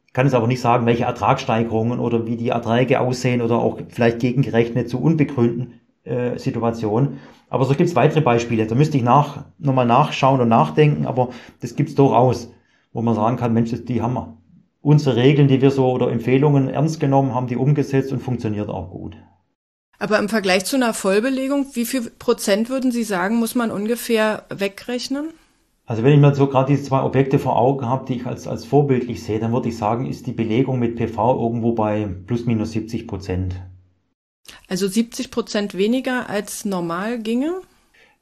Ich 0.07 0.13
kann 0.13 0.27
es 0.27 0.35
aber 0.35 0.47
nicht 0.47 0.61
sagen, 0.61 0.87
welche 0.87 1.05
Ertragssteigerungen 1.05 2.01
oder 2.01 2.27
wie 2.27 2.37
die 2.37 2.49
Erträge 2.49 3.01
aussehen 3.01 3.43
oder 3.43 3.59
auch 3.59 3.79
vielleicht 3.89 4.19
gegengerechnet 4.19 4.89
zu 4.89 5.01
unbegrünten 5.01 5.81
äh, 6.05 6.39
Situationen. 6.39 7.19
Aber 7.49 7.65
so 7.65 7.75
gibt 7.75 7.89
es 7.89 7.97
weitere 7.97 8.23
Beispiele. 8.23 8.67
Da 8.67 8.75
müsste 8.75 8.97
ich 8.97 9.03
nach, 9.03 9.45
nochmal 9.59 9.87
nachschauen 9.87 10.41
und 10.41 10.49
nachdenken, 10.49 11.07
aber 11.07 11.29
das 11.61 11.77
gibt 11.77 11.91
es 11.91 11.95
durchaus, 11.95 12.53
wo 12.93 13.03
man 13.03 13.15
sagen 13.15 13.37
kann, 13.37 13.53
Mensch, 13.53 13.73
die 13.85 14.03
haben 14.03 14.36
unsere 14.87 15.17
Regeln, 15.17 15.49
die 15.49 15.61
wir 15.61 15.73
so 15.73 15.91
oder 15.91 16.13
Empfehlungen 16.13 16.69
ernst 16.69 17.01
genommen, 17.01 17.35
haben 17.35 17.49
die 17.49 17.57
umgesetzt 17.57 18.13
und 18.13 18.21
funktioniert 18.23 18.69
auch 18.69 18.91
gut. 18.91 19.17
Aber 19.99 20.17
im 20.19 20.29
Vergleich 20.29 20.65
zu 20.65 20.77
einer 20.77 20.95
Vollbelegung, 20.95 21.67
wie 21.73 21.85
viel 21.85 22.03
Prozent 22.03 22.71
würden 22.71 22.93
Sie 22.93 23.03
sagen, 23.03 23.37
muss 23.37 23.57
man 23.57 23.73
ungefähr 23.73 24.45
wegrechnen? 24.49 25.31
Also 25.87 26.05
wenn 26.05 26.13
ich 26.13 26.21
mir 26.21 26.35
so 26.37 26.47
gerade 26.47 26.73
diese 26.73 26.85
zwei 26.85 27.03
Objekte 27.03 27.41
vor 27.41 27.57
Augen 27.57 27.87
habe, 27.87 28.07
die 28.07 28.15
ich 28.15 28.27
als, 28.27 28.47
als 28.47 28.65
vorbildlich 28.65 29.25
sehe, 29.25 29.41
dann 29.41 29.53
würde 29.53 29.71
ich 29.71 29.77
sagen, 29.77 30.07
ist 30.07 30.27
die 30.29 30.33
Belegung 30.33 30.79
mit 30.79 30.95
PV 30.95 31.43
irgendwo 31.43 31.73
bei 31.73 32.09
plus 32.27 32.47
minus 32.47 32.71
70 32.71 33.09
Prozent. 33.09 33.57
Also 34.69 34.87
70 34.87 35.33
Prozent 35.33 35.77
weniger 35.77 36.31
als 36.31 36.65
normal 36.65 37.19
ginge? 37.19 37.61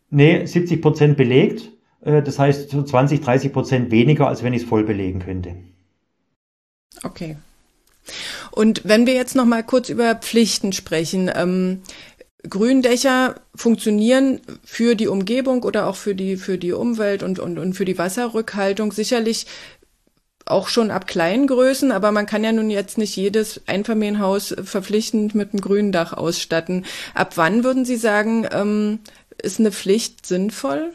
Nee, 0.08 0.46
70 0.46 0.80
Prozent 0.80 1.16
belegt. 1.18 1.72
Äh, 2.00 2.22
das 2.22 2.38
heißt 2.38 2.70
so 2.70 2.82
20, 2.82 3.20
30 3.20 3.52
Prozent 3.52 3.90
weniger, 3.90 4.28
als 4.28 4.42
wenn 4.42 4.54
ich 4.54 4.62
es 4.62 4.68
voll 4.68 4.84
belegen 4.84 5.18
könnte. 5.18 5.56
Okay. 7.04 7.36
Und 8.50 8.82
wenn 8.84 9.06
wir 9.06 9.14
jetzt 9.14 9.34
noch 9.34 9.46
mal 9.46 9.62
kurz 9.62 9.88
über 9.88 10.14
Pflichten 10.14 10.72
sprechen, 10.72 11.30
ähm, 11.34 11.82
Gründächer 12.48 13.36
funktionieren 13.54 14.40
für 14.64 14.94
die 14.96 15.08
Umgebung 15.08 15.62
oder 15.62 15.86
auch 15.86 15.96
für 15.96 16.14
die 16.14 16.36
für 16.36 16.58
die 16.58 16.72
Umwelt 16.72 17.22
und, 17.22 17.38
und, 17.38 17.58
und 17.58 17.72
für 17.72 17.86
die 17.86 17.96
Wasserrückhaltung 17.96 18.92
sicherlich 18.92 19.46
auch 20.46 20.68
schon 20.68 20.90
ab 20.90 21.06
kleinen 21.06 21.46
Größen, 21.46 21.90
aber 21.90 22.12
man 22.12 22.26
kann 22.26 22.44
ja 22.44 22.52
nun 22.52 22.68
jetzt 22.68 22.98
nicht 22.98 23.16
jedes 23.16 23.62
Einfamilienhaus 23.66 24.54
verpflichtend 24.62 25.34
mit 25.34 25.52
einem 25.52 25.62
grünen 25.62 25.90
Dach 25.90 26.12
ausstatten. 26.12 26.84
Ab 27.14 27.36
wann 27.36 27.64
würden 27.64 27.86
Sie 27.86 27.96
sagen, 27.96 28.46
ähm, 28.52 28.98
ist 29.42 29.58
eine 29.58 29.72
Pflicht 29.72 30.26
sinnvoll? 30.26 30.92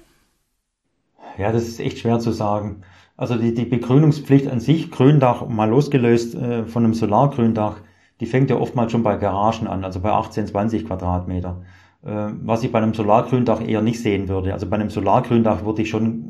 Ja, 1.39 1.51
das 1.51 1.67
ist 1.67 1.79
echt 1.79 1.99
schwer 1.99 2.19
zu 2.19 2.31
sagen. 2.31 2.83
Also 3.19 3.35
die, 3.35 3.53
die 3.53 3.65
Begrünungspflicht 3.65 4.47
an 4.47 4.61
sich, 4.61 4.91
Gründach 4.91 5.45
mal 5.45 5.69
losgelöst 5.69 6.35
äh, 6.35 6.65
von 6.65 6.85
einem 6.85 6.93
Solargründach, 6.93 7.81
die 8.21 8.25
fängt 8.25 8.49
ja 8.49 8.55
oftmals 8.55 8.93
schon 8.93 9.03
bei 9.03 9.17
Garagen 9.17 9.67
an, 9.67 9.83
also 9.83 9.99
bei 9.99 10.09
18, 10.09 10.47
20 10.47 10.85
Quadratmeter. 10.85 11.61
Äh, 12.01 12.29
was 12.43 12.63
ich 12.63 12.71
bei 12.71 12.77
einem 12.81 12.93
Solargründach 12.93 13.59
eher 13.59 13.81
nicht 13.81 14.01
sehen 14.01 14.29
würde. 14.29 14.53
Also 14.53 14.69
bei 14.69 14.77
einem 14.77 14.89
Solargründach 14.89 15.65
würde 15.65 15.81
ich 15.81 15.89
schon 15.89 16.29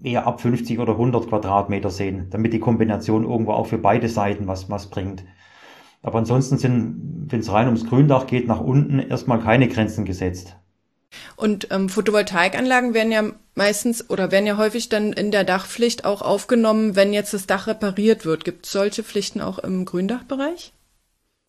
eher 0.00 0.24
ab 0.24 0.40
50 0.40 0.78
oder 0.78 0.92
100 0.92 1.28
Quadratmeter 1.28 1.90
sehen, 1.90 2.28
damit 2.30 2.52
die 2.52 2.60
Kombination 2.60 3.24
irgendwo 3.24 3.50
auch 3.50 3.66
für 3.66 3.78
beide 3.78 4.08
Seiten 4.08 4.46
was, 4.46 4.70
was 4.70 4.90
bringt. 4.90 5.24
Aber 6.04 6.18
ansonsten 6.18 6.58
sind, 6.58 7.26
wenn 7.26 7.40
es 7.40 7.52
rein 7.52 7.66
ums 7.66 7.88
Gründach 7.88 8.28
geht, 8.28 8.46
nach 8.46 8.60
unten 8.60 9.00
erstmal 9.00 9.40
keine 9.40 9.66
Grenzen 9.66 10.04
gesetzt. 10.04 10.57
Und 11.36 11.68
ähm, 11.70 11.88
Photovoltaikanlagen 11.88 12.94
werden 12.94 13.12
ja 13.12 13.24
meistens 13.54 14.08
oder 14.10 14.30
werden 14.30 14.46
ja 14.46 14.56
häufig 14.56 14.88
dann 14.88 15.12
in 15.12 15.30
der 15.30 15.44
Dachpflicht 15.44 16.04
auch 16.04 16.22
aufgenommen, 16.22 16.96
wenn 16.96 17.12
jetzt 17.12 17.34
das 17.34 17.46
Dach 17.46 17.66
repariert 17.66 18.24
wird. 18.24 18.44
Gibt 18.44 18.66
es 18.66 18.72
solche 18.72 19.02
Pflichten 19.02 19.40
auch 19.40 19.58
im 19.58 19.84
Gründachbereich? 19.84 20.72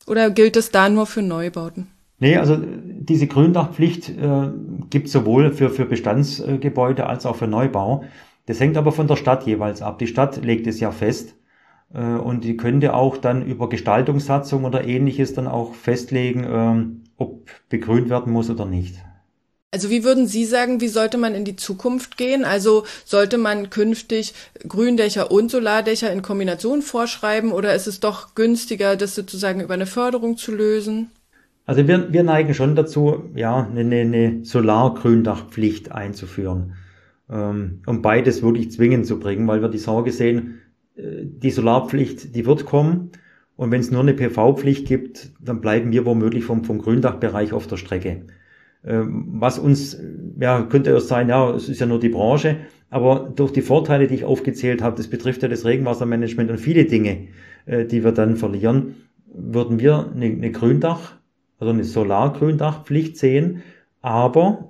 Oder 0.07 0.29
gilt 0.29 0.55
es 0.57 0.71
da 0.71 0.89
nur 0.89 1.05
für 1.05 1.21
Neubauten? 1.21 1.87
Nee, 2.19 2.37
also 2.37 2.57
diese 2.59 3.27
Gründachpflicht 3.27 4.09
äh, 4.09 4.49
gibt 4.89 5.07
sowohl 5.07 5.53
für, 5.53 5.69
für 5.69 5.85
Bestandsgebäude 5.85 7.07
als 7.07 7.25
auch 7.25 7.37
für 7.37 7.47
Neubau. 7.47 8.03
Das 8.45 8.59
hängt 8.59 8.77
aber 8.77 8.91
von 8.91 9.07
der 9.07 9.15
Stadt 9.15 9.45
jeweils 9.45 9.81
ab. 9.81 9.99
Die 9.99 10.07
Stadt 10.07 10.43
legt 10.43 10.67
es 10.67 10.79
ja 10.79 10.91
fest 10.91 11.35
äh, 11.93 12.15
und 12.15 12.43
die 12.43 12.57
könnte 12.57 12.93
auch 12.93 13.17
dann 13.17 13.45
über 13.45 13.69
Gestaltungssatzung 13.69 14.65
oder 14.65 14.85
ähnliches 14.85 15.33
dann 15.33 15.47
auch 15.47 15.75
festlegen, 15.75 16.43
äh, 16.43 16.85
ob 17.17 17.49
begrünt 17.69 18.09
werden 18.09 18.33
muss 18.33 18.49
oder 18.49 18.65
nicht. 18.65 18.95
Also 19.71 19.91
wie 19.91 20.03
würden 20.03 20.25
Sie 20.25 20.45
sagen, 20.45 20.81
wie 20.81 20.87
sollte 20.87 21.19
man 21.19 21.35
in 21.35 21.45
die 21.45 21.55
Zukunft 21.55 22.17
gehen? 22.17 22.43
Also 22.43 22.85
sollte 23.05 23.37
man 23.37 23.69
künftig 23.69 24.33
Gründächer 24.67 25.31
und 25.31 25.51
Solardächer 25.51 26.11
in 26.11 26.23
Kombination 26.23 26.81
vorschreiben 26.81 27.51
oder 27.51 27.75
ist 27.75 27.85
es 27.85 27.99
doch 27.99 28.33
günstiger, 28.33 28.95
das 28.95 29.13
sozusagen 29.13 29.61
über 29.61 29.75
eine 29.75 29.85
Förderung 29.85 30.37
zu 30.37 30.55
lösen? 30.55 31.11
Also 31.67 31.87
wir, 31.87 32.11
wir 32.11 32.23
neigen 32.23 32.55
schon 32.55 32.75
dazu, 32.75 33.29
ja, 33.35 33.67
eine, 33.67 33.95
eine 33.95 34.43
Solargründachpflicht 34.43 35.91
einzuführen, 35.91 36.73
ähm, 37.29 37.83
um 37.85 38.01
beides 38.01 38.41
wirklich 38.41 38.71
zwingend 38.71 39.05
zu 39.05 39.19
bringen, 39.19 39.47
weil 39.47 39.61
wir 39.61 39.69
die 39.69 39.77
Sorge 39.77 40.11
sehen, 40.11 40.61
äh, 40.95 41.01
die 41.21 41.51
Solarpflicht, 41.51 42.35
die 42.35 42.47
wird 42.47 42.65
kommen. 42.65 43.11
Und 43.55 43.69
wenn 43.69 43.81
es 43.81 43.91
nur 43.91 44.01
eine 44.01 44.15
PV-Pflicht 44.15 44.87
gibt, 44.87 45.29
dann 45.39 45.61
bleiben 45.61 45.91
wir 45.91 46.07
womöglich 46.07 46.43
vom, 46.43 46.63
vom 46.63 46.79
Gründachbereich 46.79 47.53
auf 47.53 47.67
der 47.67 47.77
Strecke. 47.77 48.25
Ähm, 48.85 49.25
was 49.33 49.59
uns, 49.59 49.99
ja, 50.39 50.61
könnte 50.63 50.91
es 50.91 51.07
sein, 51.07 51.29
ja, 51.29 51.53
es 51.53 51.67
ist 51.67 51.79
ja 51.79 51.85
nur 51.85 51.99
die 51.99 52.09
Branche, 52.09 52.57
aber 52.89 53.31
durch 53.35 53.51
die 53.51 53.61
Vorteile, 53.61 54.07
die 54.07 54.15
ich 54.15 54.25
aufgezählt 54.25 54.81
habe, 54.81 54.95
das 54.95 55.07
betrifft 55.07 55.43
ja 55.43 55.49
das 55.49 55.65
Regenwassermanagement 55.65 56.49
und 56.49 56.59
viele 56.59 56.85
Dinge, 56.85 57.27
äh, 57.65 57.85
die 57.85 58.03
wir 58.03 58.11
dann 58.11 58.37
verlieren, 58.37 58.95
würden 59.33 59.79
wir 59.79 60.11
eine, 60.15 60.25
eine 60.25 60.51
Gründach, 60.51 61.17
also 61.59 61.73
eine 61.73 61.83
Solargründachpflicht 61.83 63.17
sehen, 63.17 63.63
aber 64.01 64.69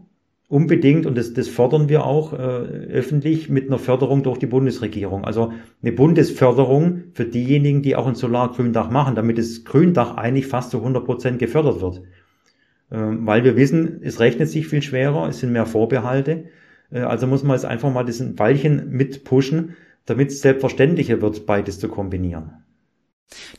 unbedingt, 0.49 1.05
und 1.05 1.15
das, 1.15 1.33
das 1.33 1.47
fordern 1.47 1.87
wir 1.87 2.03
auch 2.03 2.33
äh, 2.33 2.37
öffentlich, 2.37 3.49
mit 3.49 3.67
einer 3.67 3.77
Förderung 3.77 4.23
durch 4.23 4.39
die 4.39 4.47
Bundesregierung. 4.47 5.23
Also 5.23 5.53
eine 5.81 5.91
Bundesförderung 5.91 7.03
für 7.13 7.25
diejenigen, 7.25 7.83
die 7.83 7.95
auch 7.95 8.07
ein 8.07 8.15
Solargründach 8.15 8.89
machen, 8.89 9.13
damit 9.13 9.37
das 9.37 9.63
Gründach 9.63 10.17
eigentlich 10.17 10.47
fast 10.47 10.71
zu 10.71 10.77
100 10.79 11.05
Prozent 11.05 11.39
gefördert 11.39 11.81
wird. 11.81 12.01
Ähm, 12.91 13.25
weil 13.25 13.43
wir 13.43 13.55
wissen, 13.55 14.01
es 14.03 14.19
rechnet 14.19 14.49
sich 14.49 14.67
viel 14.67 14.81
schwerer, 14.81 15.27
es 15.27 15.39
sind 15.39 15.51
mehr 15.51 15.65
Vorbehalte. 15.65 16.45
Äh, 16.91 17.01
also 17.01 17.27
muss 17.27 17.43
man 17.43 17.55
jetzt 17.55 17.65
einfach 17.65 17.91
mal 17.91 18.03
diesen 18.03 18.35
Ballchen 18.35 18.89
mit 18.89 19.23
pushen, 19.23 19.75
damit 20.05 20.29
es 20.29 20.41
selbstverständlicher 20.41 21.21
wird, 21.21 21.45
beides 21.45 21.79
zu 21.79 21.87
kombinieren. 21.87 22.51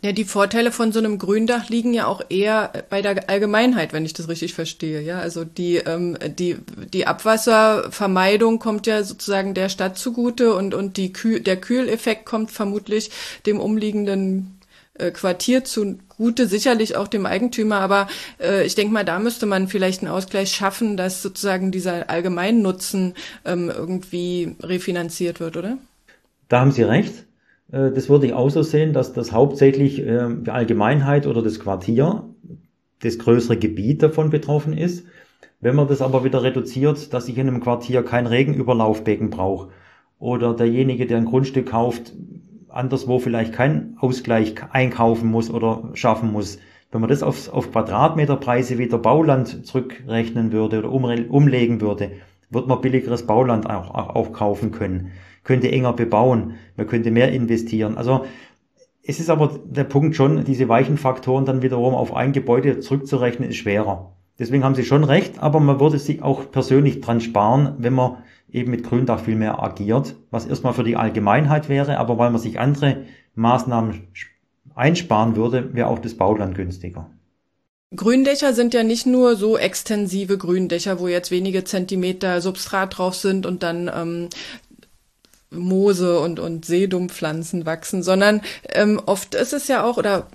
Ja, 0.02 0.10
die 0.10 0.24
Vorteile 0.24 0.72
von 0.72 0.90
so 0.90 0.98
einem 0.98 1.18
Gründach 1.18 1.68
liegen 1.68 1.94
ja 1.94 2.06
auch 2.06 2.22
eher 2.28 2.72
bei 2.90 3.02
der 3.02 3.30
Allgemeinheit, 3.30 3.92
wenn 3.92 4.04
ich 4.04 4.12
das 4.12 4.28
richtig 4.28 4.54
verstehe. 4.54 5.00
Ja, 5.00 5.20
also 5.20 5.44
die 5.44 5.76
ähm, 5.76 6.16
die 6.38 6.56
die 6.92 7.06
Abwasservermeidung 7.06 8.58
kommt 8.58 8.88
ja 8.88 9.04
sozusagen 9.04 9.54
der 9.54 9.68
Stadt 9.68 9.96
zugute 9.96 10.54
und 10.54 10.74
und 10.74 10.96
die 10.96 11.12
Kühl, 11.12 11.38
der 11.38 11.56
Kühleffekt 11.56 12.26
kommt 12.26 12.50
vermutlich 12.50 13.10
dem 13.46 13.60
umliegenden 13.60 14.59
äh, 15.00 15.10
Quartier 15.10 15.64
zugute, 15.64 16.46
sicherlich 16.46 16.96
auch 16.96 17.08
dem 17.08 17.26
Eigentümer, 17.26 17.80
aber 17.80 18.08
äh, 18.40 18.64
ich 18.64 18.74
denke 18.74 18.92
mal, 18.92 19.04
da 19.04 19.18
müsste 19.18 19.46
man 19.46 19.68
vielleicht 19.68 20.02
einen 20.02 20.10
Ausgleich 20.10 20.52
schaffen, 20.52 20.96
dass 20.96 21.22
sozusagen 21.22 21.72
dieser 21.72 22.10
Allgemeinnutzen 22.10 23.14
ähm, 23.44 23.70
irgendwie 23.74 24.56
refinanziert 24.60 25.40
wird, 25.40 25.56
oder? 25.56 25.78
Da 26.48 26.60
haben 26.60 26.72
Sie 26.72 26.82
recht. 26.82 27.24
Äh, 27.72 27.90
das 27.92 28.08
würde 28.08 28.26
ich 28.26 28.32
auch 28.32 28.50
so 28.50 28.62
sehen, 28.62 28.92
dass 28.92 29.12
das 29.12 29.32
hauptsächlich 29.32 30.00
äh, 30.00 30.28
die 30.28 30.50
Allgemeinheit 30.50 31.26
oder 31.26 31.42
das 31.42 31.60
Quartier, 31.60 32.24
das 33.02 33.18
größere 33.18 33.56
Gebiet 33.56 34.02
davon 34.02 34.30
betroffen 34.30 34.76
ist. 34.76 35.04
Wenn 35.60 35.76
man 35.76 35.88
das 35.88 36.00
aber 36.00 36.24
wieder 36.24 36.42
reduziert, 36.42 37.12
dass 37.12 37.28
ich 37.28 37.36
in 37.36 37.48
einem 37.48 37.60
Quartier 37.60 38.02
kein 38.02 38.26
Regenüberlaufbecken 38.26 39.30
brauche 39.30 39.70
oder 40.18 40.54
derjenige, 40.54 41.06
der 41.06 41.18
ein 41.18 41.26
Grundstück 41.26 41.66
kauft, 41.66 42.12
anderswo 42.72 43.18
vielleicht 43.18 43.52
keinen 43.52 43.96
Ausgleich 44.00 44.54
einkaufen 44.70 45.30
muss 45.30 45.50
oder 45.50 45.90
schaffen 45.94 46.32
muss. 46.32 46.58
Wenn 46.90 47.00
man 47.00 47.10
das 47.10 47.22
auf, 47.22 47.52
auf 47.52 47.70
Quadratmeterpreise 47.70 48.78
wieder 48.78 48.98
Bauland 48.98 49.66
zurückrechnen 49.66 50.52
würde 50.52 50.78
oder 50.78 50.90
um, 50.90 51.04
umlegen 51.04 51.80
würde, 51.80 52.12
wird 52.50 52.66
man 52.66 52.80
billigeres 52.80 53.26
Bauland 53.26 53.68
auch, 53.70 53.94
auch, 53.94 54.32
kaufen 54.32 54.72
können, 54.72 55.12
könnte 55.44 55.70
enger 55.70 55.92
bebauen, 55.92 56.54
man 56.76 56.86
könnte 56.86 57.10
mehr 57.10 57.30
investieren. 57.30 57.96
Also 57.96 58.24
es 59.02 59.20
ist 59.20 59.30
aber 59.30 59.60
der 59.64 59.84
Punkt 59.84 60.16
schon, 60.16 60.44
diese 60.44 60.68
weichen 60.68 60.98
Faktoren 60.98 61.44
dann 61.44 61.62
wiederum 61.62 61.94
auf 61.94 62.14
ein 62.14 62.32
Gebäude 62.32 62.80
zurückzurechnen, 62.80 63.48
ist 63.48 63.56
schwerer. 63.56 64.12
Deswegen 64.40 64.64
haben 64.64 64.74
Sie 64.74 64.84
schon 64.84 65.04
recht, 65.04 65.38
aber 65.38 65.60
man 65.60 65.78
würde 65.80 65.98
sich 65.98 66.22
auch 66.22 66.50
persönlich 66.50 67.02
dran 67.02 67.20
sparen, 67.20 67.74
wenn 67.78 67.92
man 67.92 68.16
eben 68.50 68.70
mit 68.70 68.84
Gründach 68.84 69.20
viel 69.20 69.36
mehr 69.36 69.62
agiert, 69.62 70.16
was 70.30 70.46
erstmal 70.46 70.72
für 70.72 70.82
die 70.82 70.96
Allgemeinheit 70.96 71.68
wäre, 71.68 71.98
aber 71.98 72.16
weil 72.16 72.30
man 72.30 72.40
sich 72.40 72.58
andere 72.58 73.04
Maßnahmen 73.34 74.08
einsparen 74.74 75.36
würde, 75.36 75.74
wäre 75.74 75.88
auch 75.88 75.98
das 75.98 76.14
Bauland 76.14 76.54
günstiger. 76.54 77.10
Gründächer 77.94 78.54
sind 78.54 78.72
ja 78.72 78.82
nicht 78.82 79.04
nur 79.04 79.36
so 79.36 79.58
extensive 79.58 80.38
Gründächer, 80.38 81.00
wo 81.00 81.08
jetzt 81.08 81.30
wenige 81.30 81.64
Zentimeter 81.64 82.40
Substrat 82.40 82.96
drauf 82.96 83.16
sind 83.16 83.44
und 83.44 83.62
dann 83.62 83.90
ähm, 83.94 84.28
Moose 85.50 86.20
und, 86.20 86.38
und 86.38 86.64
Seedumpfpflanzen 86.64 87.66
wachsen, 87.66 88.02
sondern 88.02 88.40
ähm, 88.72 89.00
oft 89.04 89.34
ist 89.34 89.52
es 89.52 89.66
ja 89.68 89.84
auch, 89.84 89.96
oder 89.96 90.28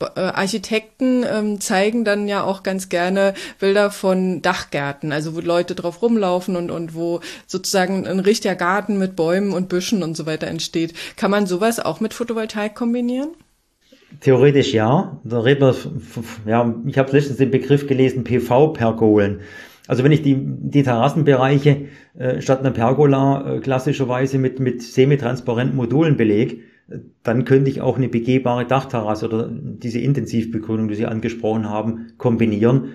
äh, 0.00 0.20
Architekten 0.20 1.24
ähm, 1.24 1.60
zeigen 1.60 2.04
dann 2.04 2.28
ja 2.28 2.44
auch 2.44 2.62
ganz 2.62 2.88
gerne 2.88 3.34
Bilder 3.58 3.90
von 3.90 4.42
Dachgärten, 4.42 5.12
also 5.12 5.34
wo 5.34 5.40
Leute 5.40 5.74
drauf 5.74 6.02
rumlaufen 6.02 6.56
und, 6.56 6.70
und 6.70 6.94
wo 6.94 7.20
sozusagen 7.46 8.06
ein 8.06 8.20
richtiger 8.20 8.54
Garten 8.54 8.98
mit 8.98 9.16
Bäumen 9.16 9.52
und 9.52 9.68
Büschen 9.68 10.02
und 10.02 10.16
so 10.16 10.26
weiter 10.26 10.46
entsteht. 10.46 10.94
Kann 11.16 11.30
man 11.30 11.46
sowas 11.46 11.80
auch 11.80 12.00
mit 12.00 12.12
Photovoltaik 12.12 12.74
kombinieren? 12.74 13.30
Theoretisch 14.20 14.74
ja. 14.74 15.20
Da 15.24 15.40
reden 15.40 15.60
wir, 15.62 15.74
ja, 16.46 16.74
ich 16.86 16.98
habe 16.98 17.12
letztens 17.12 17.38
den 17.38 17.50
Begriff 17.50 17.86
gelesen, 17.86 18.24
PV-Pergolen. 18.24 19.40
Also 19.90 20.04
wenn 20.04 20.12
ich 20.12 20.22
die, 20.22 20.36
die 20.38 20.84
Terrassenbereiche 20.84 21.88
äh, 22.16 22.40
statt 22.40 22.60
einer 22.60 22.70
Pergola 22.70 23.56
äh, 23.56 23.58
klassischerweise 23.58 24.38
mit, 24.38 24.60
mit 24.60 24.82
semitransparenten 24.82 25.74
Modulen 25.74 26.16
belege, 26.16 26.58
dann 27.24 27.44
könnte 27.44 27.72
ich 27.72 27.80
auch 27.80 27.96
eine 27.96 28.08
begehbare 28.08 28.66
Dachterrasse 28.66 29.26
oder 29.26 29.50
diese 29.50 29.98
Intensivbegrünung, 29.98 30.86
die 30.86 30.94
Sie 30.94 31.06
angesprochen 31.06 31.68
haben, 31.68 32.12
kombinieren, 32.18 32.92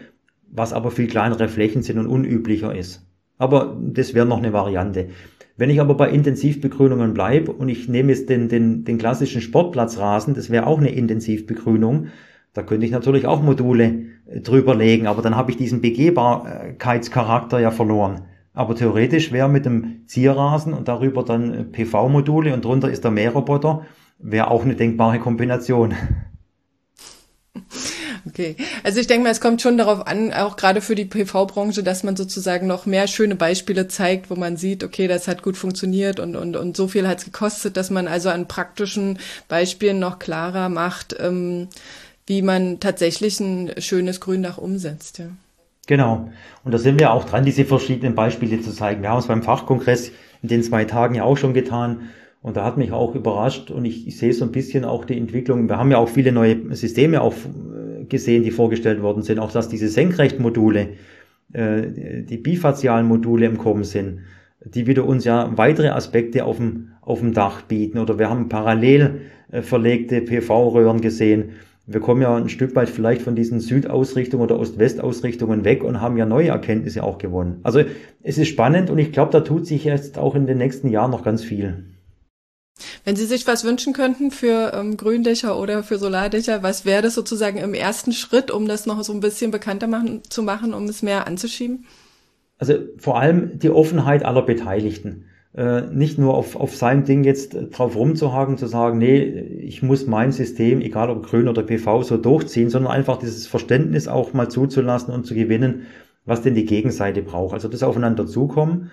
was 0.50 0.72
aber 0.72 0.90
viel 0.90 1.08
kleinere 1.08 1.50
Flächen 1.50 1.84
sind 1.84 2.00
und 2.00 2.08
unüblicher 2.08 2.74
ist. 2.74 3.06
Aber 3.38 3.78
das 3.78 4.14
wäre 4.14 4.26
noch 4.26 4.38
eine 4.38 4.54
Variante. 4.54 5.10
Wenn 5.58 5.70
ich 5.70 5.82
aber 5.82 5.96
bei 5.96 6.10
Intensivbegrünungen 6.10 7.14
bleibe 7.14 7.52
und 7.52 7.68
ich 7.68 7.90
nehme 7.90 8.14
jetzt 8.14 8.30
den, 8.30 8.48
den, 8.48 8.86
den 8.86 8.98
klassischen 8.98 9.42
Sportplatzrasen, 9.42 10.34
das 10.34 10.50
wäre 10.50 10.66
auch 10.66 10.78
eine 10.78 10.92
Intensivbegrünung, 10.92 12.08
da 12.56 12.64
könnte 12.64 12.86
ich 12.86 12.92
natürlich 12.92 13.28
auch 13.28 13.44
Module 13.44 14.06
äh, 14.26 14.40
drüber 14.40 14.74
legen, 14.74 15.06
aber 15.06 15.22
dann 15.22 15.36
habe 15.36 15.52
ich 15.52 15.58
diesen 15.58 15.82
Begehbarkeitscharakter 15.82 17.60
ja 17.60 17.70
verloren. 17.70 18.22
Aber 18.54 18.76
theoretisch 18.76 19.34
wäre 19.34 19.50
mit 19.50 19.66
dem 19.66 20.08
Zierrasen 20.08 20.74
und 20.74 20.88
darüber 20.88 21.24
dann 21.24 21.54
äh, 21.54 21.64
PV-Module 21.66 22.54
und 22.54 22.66
drunter 22.66 22.90
ist 22.90 23.04
der 23.04 23.12
Mähroboter, 23.12 23.86
wäre 24.18 24.50
auch 24.50 24.64
eine 24.64 24.76
denkbare 24.76 25.20
Kombination. 25.20 25.94
Okay, 28.28 28.56
also 28.84 29.00
ich 29.00 29.06
denke 29.06 29.24
mal, 29.24 29.30
es 29.30 29.40
kommt 29.40 29.62
schon 29.62 29.78
darauf 29.78 30.08
an, 30.08 30.34
auch 30.34 30.56
gerade 30.56 30.82
für 30.82 30.96
die 30.96 31.06
PV-Branche, 31.06 31.84
dass 31.84 32.04
man 32.04 32.16
sozusagen 32.16 32.66
noch 32.66 32.88
mehr 32.88 33.08
schöne 33.08 33.36
Beispiele 33.36 33.88
zeigt, 33.88 34.32
wo 34.32 34.36
man 34.36 34.58
sieht, 34.58 34.84
okay, 34.84 35.08
das 35.08 35.28
hat 35.28 35.44
gut 35.44 35.56
funktioniert 35.56 36.20
und, 36.20 36.36
und, 36.36 36.58
und 36.58 36.76
so 36.76 36.88
viel 36.88 37.08
hat 37.08 37.20
es 37.20 37.26
gekostet, 37.26 37.78
dass 37.78 37.92
man 37.92 38.08
also 38.08 38.30
an 38.30 38.48
praktischen 38.48 39.20
Beispielen 39.48 40.00
noch 40.00 40.18
klarer 40.18 40.70
macht, 40.70 41.16
ähm, 41.20 41.68
wie 42.28 42.42
man 42.42 42.80
tatsächlich 42.80 43.40
ein 43.40 43.72
schönes 43.78 44.20
Gründach 44.20 44.58
umsetzt. 44.58 45.20
Ja. 45.20 45.28
Genau. 45.88 46.30
Und 46.64 46.74
da 46.74 46.78
sind 46.78 47.00
wir 47.00 47.12
auch 47.12 47.26
dran, 47.26 47.46
diese 47.46 47.66
verschiedenen 47.66 48.16
Beispiele 48.16 48.60
zu 48.62 48.72
zeigen. 48.72 49.02
Wir 49.02 49.10
haben 49.10 49.20
es 49.20 49.28
beim 49.28 49.44
Fachkongress 49.44 50.12
in 50.42 50.50
den 50.50 50.64
zwei 50.64 50.86
Tagen 50.86 51.16
ja 51.16 51.24
auch 51.24 51.38
schon 51.38 51.54
getan. 51.54 52.10
Und 52.42 52.58
da 52.58 52.64
hat 52.64 52.78
mich 52.78 52.92
auch 52.92 53.16
überrascht 53.16 53.72
und 53.72 53.86
ich, 53.86 54.08
ich 54.08 54.18
sehe 54.18 54.32
so 54.32 54.46
ein 54.46 54.52
bisschen 54.52 54.86
auch 54.86 55.06
die 55.06 55.18
Entwicklung. 55.18 55.68
Wir 55.68 55.80
haben 55.80 55.90
ja 55.90 55.98
auch 55.98 56.10
viele 56.10 56.32
neue 56.32 56.76
Systeme 56.76 57.22
auch 57.22 57.34
äh, 57.34 58.06
gesehen, 58.06 58.44
die 58.44 58.52
vorgestellt 58.52 59.02
worden 59.02 59.24
sind. 59.24 59.40
Auch 59.40 59.52
dass 59.52 59.68
diese 59.68 59.88
Senkrechtmodule, 59.88 60.90
äh, 61.54 62.22
die 62.22 62.38
bifazialen 62.38 63.08
Module 63.08 63.48
im 63.48 63.58
Kommen 63.58 63.84
sind, 63.84 64.20
die 64.64 64.86
wieder 64.86 65.06
uns 65.06 65.26
ja 65.26 65.52
weitere 65.56 65.90
Aspekte 65.90 66.46
auf 66.46 66.58
dem, 66.58 66.92
auf 67.02 67.20
dem 67.20 67.34
Dach 67.34 67.64
bieten. 67.64 67.98
Oder 67.98 68.20
wir 68.20 68.30
haben 68.30 68.48
parallel 68.48 69.22
äh, 69.52 69.64
verlegte 69.64 70.22
PV-Röhren 70.22 71.02
gesehen. 71.02 71.54
Wir 71.88 72.00
kommen 72.00 72.22
ja 72.22 72.36
ein 72.36 72.50
Stück 72.50 72.76
weit 72.76 72.90
vielleicht 72.90 73.22
von 73.22 73.36
diesen 73.36 73.60
Südausrichtungen 73.60 74.44
oder 74.44 74.60
Ost-West-Ausrichtungen 74.60 75.64
weg 75.66 75.84
und 75.84 76.02
haben 76.02 76.18
ja 76.18 76.26
neue 76.26 76.48
Erkenntnisse 76.48 77.04
auch 77.04 77.20
gewonnen. 77.20 77.60
Also 77.62 77.82
es 78.24 78.40
ist 78.40 78.48
spannend 78.48 78.90
und 78.90 78.98
ich 78.98 79.12
glaube, 79.12 79.32
da 79.32 79.42
tut 79.42 79.68
sich 79.68 79.84
jetzt 79.84 80.18
auch 80.18 80.34
in 80.34 80.48
den 80.48 80.58
nächsten 80.58 80.90
Jahren 80.90 81.12
noch 81.12 81.24
ganz 81.24 81.44
viel. 81.44 81.86
Wenn 83.04 83.16
Sie 83.16 83.26
sich 83.26 83.46
was 83.48 83.64
wünschen 83.64 83.94
könnten 83.94 84.32
für 84.32 84.74
ähm, 84.74 84.98
Gründächer 84.98 85.60
oder 85.60 85.84
für 85.84 85.98
Solardächer, 85.98 86.64
was 86.64 86.86
wäre 86.86 87.04
das 87.04 87.14
sozusagen 87.14 87.58
im 87.58 87.74
ersten 87.74 88.12
Schritt, 88.12 88.52
um 88.52 88.68
das 88.68 88.86
noch 88.86 89.02
so 89.04 89.14
ein 89.14 89.20
bisschen 89.20 89.52
bekannter 89.52 89.88
machen, 89.88 90.22
zu 90.28 90.44
machen, 90.44 90.74
um 90.74 90.86
es 90.86 91.04
mehr 91.04 91.28
anzuschieben? 91.28 91.86
Also 92.58 92.80
vor 92.98 93.20
allem 93.20 93.60
die 93.60 93.70
Offenheit 93.70 94.26
aller 94.26 94.42
Beteiligten. 94.42 95.26
Äh, 95.56 95.84
nicht 95.94 96.18
nur 96.18 96.34
auf, 96.34 96.58
auf 96.58 96.76
seinem 96.76 97.06
Ding 97.06 97.24
jetzt 97.24 97.56
drauf 97.72 97.96
rumzuhaken, 97.96 98.58
zu 98.58 98.68
sagen, 98.68 98.98
nee, 98.98 99.24
ich 99.24 99.82
muss 99.82 100.06
mein 100.06 100.34
System, 100.34 100.82
egal 100.82 101.10
ob 101.10 101.26
grün 101.26 101.48
oder 101.48 101.64
PV, 101.64 102.04
so 102.04 102.18
durchziehen, 102.18 102.70
sondern 102.70 102.92
einfach 102.92 103.18
dieses 103.18 103.48
Verständnis 103.48 104.10
auch 104.10 104.34
mal 104.34 104.50
zuzulassen 104.50 105.14
und 105.14 105.26
zu 105.26 105.34
gewinnen, 105.34 105.84
was 106.26 106.42
denn 106.42 106.56
die 106.56 106.66
Gegenseite 106.66 107.22
braucht. 107.22 107.54
Also 107.54 107.70
das 107.70 107.84
Aufeinander 107.84 108.28
zukommen. 108.28 108.92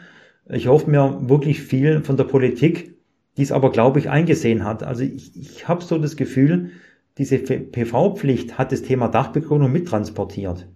Ich 0.49 0.69
hoffe 0.69 0.89
mir 0.89 1.19
wirklich 1.23 1.63
viel 1.63 2.03
von 2.05 2.17
der 2.17 2.25
Politik, 2.25 2.95
die 3.37 3.43
es 3.43 3.51
aber, 3.51 3.73
glaube 3.73 3.99
ich, 3.99 4.09
eingesehen 4.09 4.63
hat. 4.63 4.85
Also 4.85 5.03
ich, 5.03 5.37
ich 5.37 5.67
habe 5.67 5.83
so 5.83 5.99
das 5.99 6.17
Gefühl, 6.17 6.71
diese 7.19 7.39
PV-Pflicht 7.39 8.57
hat 8.57 8.71
das 8.71 8.83
Thema 8.83 9.09
Dachbegrünung 9.09 9.73
mittransportiert. 9.73 10.69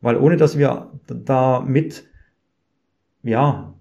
Weil 0.00 0.16
ohne 0.16 0.36
dass 0.36 0.58
wir 0.58 0.90
da 1.06 1.60
mit, 1.60 2.04
ja, 3.22 3.71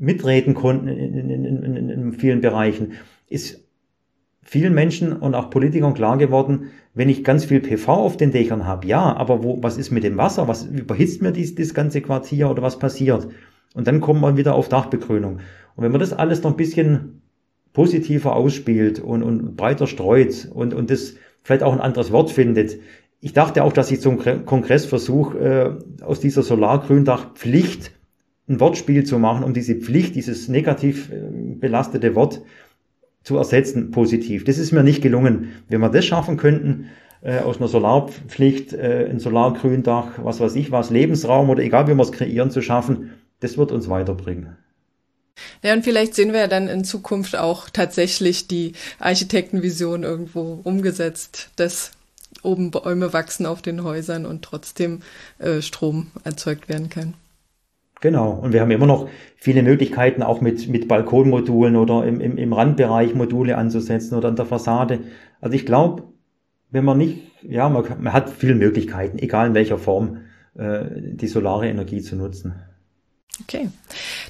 mitreden 0.00 0.54
konnten 0.54 0.88
in, 0.88 1.30
in, 1.30 1.44
in, 1.44 1.88
in 1.88 2.12
vielen 2.12 2.40
Bereichen, 2.40 2.94
ist 3.28 3.64
vielen 4.42 4.74
Menschen 4.74 5.12
und 5.12 5.34
auch 5.34 5.50
Politikern 5.50 5.94
klar 5.94 6.18
geworden, 6.18 6.70
wenn 6.94 7.08
ich 7.08 7.22
ganz 7.22 7.44
viel 7.44 7.60
PV 7.60 7.92
auf 7.92 8.16
den 8.16 8.32
Dächern 8.32 8.66
habe, 8.66 8.86
ja, 8.88 9.14
aber 9.14 9.44
wo, 9.44 9.62
was 9.62 9.76
ist 9.76 9.90
mit 9.90 10.02
dem 10.02 10.16
Wasser? 10.16 10.48
Was 10.48 10.64
überhitzt 10.64 11.22
mir 11.22 11.30
dies, 11.30 11.54
das 11.54 11.74
ganze 11.74 12.00
Quartier 12.00 12.50
oder 12.50 12.62
was 12.62 12.78
passiert? 12.78 13.28
Und 13.74 13.86
dann 13.86 14.00
kommt 14.00 14.20
man 14.20 14.36
wieder 14.36 14.54
auf 14.54 14.68
Dachbegrünung. 14.68 15.38
Und 15.76 15.84
wenn 15.84 15.92
man 15.92 16.00
das 16.00 16.12
alles 16.12 16.42
noch 16.42 16.50
ein 16.50 16.56
bisschen 16.56 17.22
positiver 17.72 18.34
ausspielt 18.34 18.98
und, 18.98 19.22
und 19.22 19.56
breiter 19.56 19.86
streut 19.86 20.48
und, 20.52 20.74
und 20.74 20.90
das 20.90 21.14
vielleicht 21.42 21.62
auch 21.62 21.72
ein 21.72 21.80
anderes 21.80 22.10
Wort 22.10 22.30
findet. 22.30 22.78
Ich 23.20 23.32
dachte 23.32 23.62
auch, 23.62 23.72
dass 23.72 23.90
ich 23.90 24.00
zum 24.00 24.18
Kongress 24.44 24.86
versuche, 24.86 25.38
äh, 25.38 26.02
aus 26.02 26.20
dieser 26.20 26.42
Solargründachpflicht 26.42 27.92
ein 28.50 28.60
Wortspiel 28.60 29.04
zu 29.04 29.18
machen, 29.18 29.44
um 29.44 29.54
diese 29.54 29.76
Pflicht, 29.76 30.14
dieses 30.14 30.48
negativ 30.48 31.10
äh, 31.10 31.20
belastete 31.54 32.14
Wort 32.14 32.42
zu 33.22 33.36
ersetzen, 33.36 33.90
positiv. 33.90 34.44
Das 34.44 34.58
ist 34.58 34.72
mir 34.72 34.82
nicht 34.82 35.02
gelungen. 35.02 35.52
Wenn 35.68 35.80
wir 35.80 35.88
das 35.88 36.04
schaffen 36.04 36.36
könnten, 36.36 36.88
äh, 37.22 37.38
aus 37.38 37.58
einer 37.58 37.68
Solarpflicht, 37.68 38.72
äh, 38.72 39.08
ein 39.10 39.20
Solargründach, 39.20 40.22
was 40.22 40.40
weiß 40.40 40.56
ich 40.56 40.70
was, 40.72 40.90
Lebensraum 40.90 41.50
oder 41.50 41.62
egal 41.62 41.86
wie 41.86 41.94
wir 41.94 42.02
es 42.02 42.12
kreieren, 42.12 42.50
zu 42.50 42.62
schaffen, 42.62 43.12
das 43.40 43.56
wird 43.56 43.72
uns 43.72 43.88
weiterbringen. 43.88 44.56
Ja, 45.62 45.72
und 45.72 45.84
vielleicht 45.84 46.14
sehen 46.14 46.32
wir 46.32 46.40
ja 46.40 46.46
dann 46.48 46.68
in 46.68 46.84
Zukunft 46.84 47.36
auch 47.36 47.70
tatsächlich 47.70 48.48
die 48.48 48.72
Architektenvision 48.98 50.02
irgendwo 50.02 50.60
umgesetzt, 50.64 51.50
dass 51.56 51.92
oben 52.42 52.70
Bäume 52.70 53.12
wachsen 53.12 53.46
auf 53.46 53.62
den 53.62 53.84
Häusern 53.84 54.26
und 54.26 54.42
trotzdem 54.42 55.00
äh, 55.38 55.62
Strom 55.62 56.08
erzeugt 56.24 56.68
werden 56.68 56.88
kann. 56.88 57.14
Genau. 58.00 58.30
Und 58.32 58.52
wir 58.52 58.60
haben 58.60 58.70
immer 58.70 58.86
noch 58.86 59.08
viele 59.36 59.62
Möglichkeiten, 59.62 60.22
auch 60.22 60.40
mit, 60.40 60.68
mit 60.68 60.88
Balkonmodulen 60.88 61.76
oder 61.76 62.04
im, 62.06 62.20
im, 62.20 62.38
im 62.38 62.52
Randbereich 62.52 63.14
Module 63.14 63.56
anzusetzen 63.58 64.16
oder 64.16 64.28
an 64.28 64.36
der 64.36 64.46
Fassade. 64.46 65.00
Also 65.40 65.54
ich 65.54 65.66
glaube, 65.66 66.04
wenn 66.70 66.84
man 66.84 66.98
nicht, 66.98 67.18
ja, 67.42 67.68
man, 67.68 67.84
man 68.00 68.12
hat 68.12 68.30
viele 68.30 68.54
Möglichkeiten, 68.54 69.18
egal 69.18 69.48
in 69.48 69.54
welcher 69.54 69.78
Form, 69.78 70.18
äh, 70.56 70.84
die 70.90 71.26
solare 71.26 71.68
Energie 71.68 72.00
zu 72.00 72.16
nutzen. 72.16 72.54
Okay. 73.42 73.68